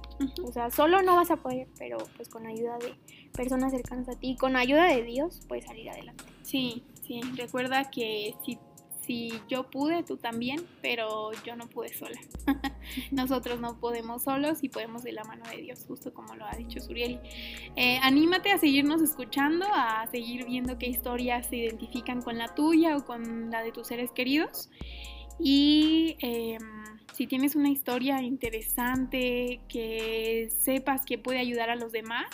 O 0.44 0.52
sea, 0.52 0.70
solo 0.70 1.02
no 1.02 1.16
vas 1.16 1.30
a 1.30 1.36
poder, 1.36 1.68
pero 1.78 1.98
pues 2.16 2.28
con 2.28 2.46
ayuda 2.46 2.78
de 2.78 2.94
personas 3.32 3.72
cercanas 3.72 4.08
a 4.08 4.18
ti 4.18 4.30
y 4.30 4.36
con 4.36 4.56
ayuda 4.56 4.86
de 4.86 5.02
Dios 5.02 5.40
puedes 5.48 5.64
salir 5.64 5.88
adelante. 5.90 6.24
Sí, 6.42 6.84
sí. 7.06 7.20
Recuerda 7.36 7.90
que 7.90 8.34
si 8.44 8.58
si 9.06 9.32
yo 9.48 9.70
pude, 9.70 10.02
tú 10.02 10.16
también, 10.16 10.66
pero 10.82 11.30
yo 11.44 11.56
no 11.56 11.68
pude 11.68 11.92
sola. 11.92 12.20
Nosotros 13.10 13.60
no 13.60 13.78
podemos 13.78 14.22
solos 14.22 14.62
y 14.62 14.68
podemos 14.68 15.02
de 15.02 15.12
la 15.12 15.24
mano 15.24 15.44
de 15.50 15.58
Dios, 15.58 15.84
justo 15.86 16.12
como 16.12 16.34
lo 16.34 16.44
ha 16.46 16.56
dicho 16.56 16.80
Surieli. 16.80 17.18
Eh, 17.76 17.98
anímate 18.02 18.50
a 18.50 18.58
seguirnos 18.58 19.02
escuchando, 19.02 19.66
a 19.72 20.06
seguir 20.10 20.46
viendo 20.46 20.78
qué 20.78 20.86
historias 20.86 21.46
se 21.46 21.56
identifican 21.56 22.22
con 22.22 22.38
la 22.38 22.54
tuya 22.54 22.96
o 22.96 23.04
con 23.04 23.50
la 23.50 23.62
de 23.62 23.72
tus 23.72 23.88
seres 23.88 24.10
queridos. 24.10 24.70
Y 25.38 26.16
eh, 26.20 26.58
si 27.12 27.26
tienes 27.26 27.56
una 27.56 27.68
historia 27.68 28.22
interesante 28.22 29.60
que 29.68 30.48
sepas 30.50 31.04
que 31.04 31.18
puede 31.18 31.38
ayudar 31.38 31.70
a 31.70 31.76
los 31.76 31.92
demás, 31.92 32.26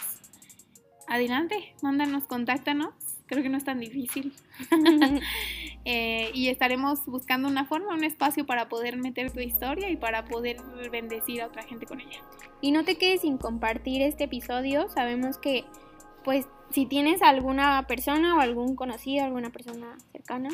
adelante, 1.09 1.75
mándanos, 1.83 2.25
contáctanos. 2.25 2.95
Creo 3.31 3.45
que 3.45 3.49
no 3.49 3.59
es 3.59 3.65
tan 3.65 3.79
difícil. 3.79 4.33
eh, 5.85 6.33
y 6.35 6.49
estaremos 6.49 7.07
buscando 7.07 7.47
una 7.47 7.65
forma, 7.65 7.95
un 7.95 8.03
espacio 8.03 8.45
para 8.45 8.69
poder 8.69 8.97
meter 8.97 9.31
tu 9.31 9.39
historia 9.39 9.89
y 9.89 9.97
para 9.97 10.25
poder 10.25 10.57
bendecir 10.91 11.41
a 11.41 11.47
otra 11.47 11.63
gente 11.63 11.87
con 11.87 12.01
ella. 12.01 12.25
Y 12.61 12.73
no 12.73 12.85
te 12.85 12.99
quedes 12.99 13.21
sin 13.21 13.39
compartir 13.39 14.03
este 14.03 14.25
episodio. 14.25 14.89
Sabemos 14.89 15.39
que, 15.39 15.65
pues, 16.25 16.49
si 16.73 16.87
tienes 16.87 17.23
alguna 17.23 17.87
persona 17.87 18.35
o 18.35 18.41
algún 18.41 18.75
conocido, 18.75 19.25
alguna 19.25 19.51
persona 19.51 19.97
cercana 20.11 20.51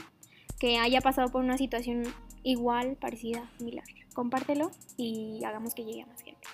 que 0.61 0.77
haya 0.77 1.01
pasado 1.01 1.31
por 1.31 1.43
una 1.43 1.57
situación 1.57 2.03
igual, 2.43 2.97
parecida, 3.01 3.51
similar, 3.57 3.87
compártelo 4.13 4.71
y 4.99 5.43
hagamos 5.45 5.75
que 5.75 5.85
llegue 5.85 6.03
a 6.03 6.07
más 6.07 6.21
gente. 6.21 6.47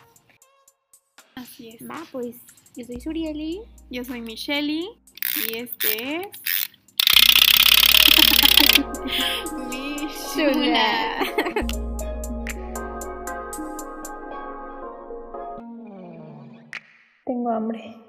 Así 1.35 1.71
es. 1.71 1.83
Va, 1.83 2.01
pues, 2.13 2.37
yo 2.77 2.87
soy 2.87 3.01
Surieli. 3.01 3.61
Yo 3.91 4.05
soy 4.05 4.21
Michelle 4.21 4.87
y 5.37 5.59
este 5.59 6.17
es. 6.17 6.27
Mi 9.69 10.09
Chula. 10.35 11.19
Tengo 17.25 17.51
hambre. 17.51 18.02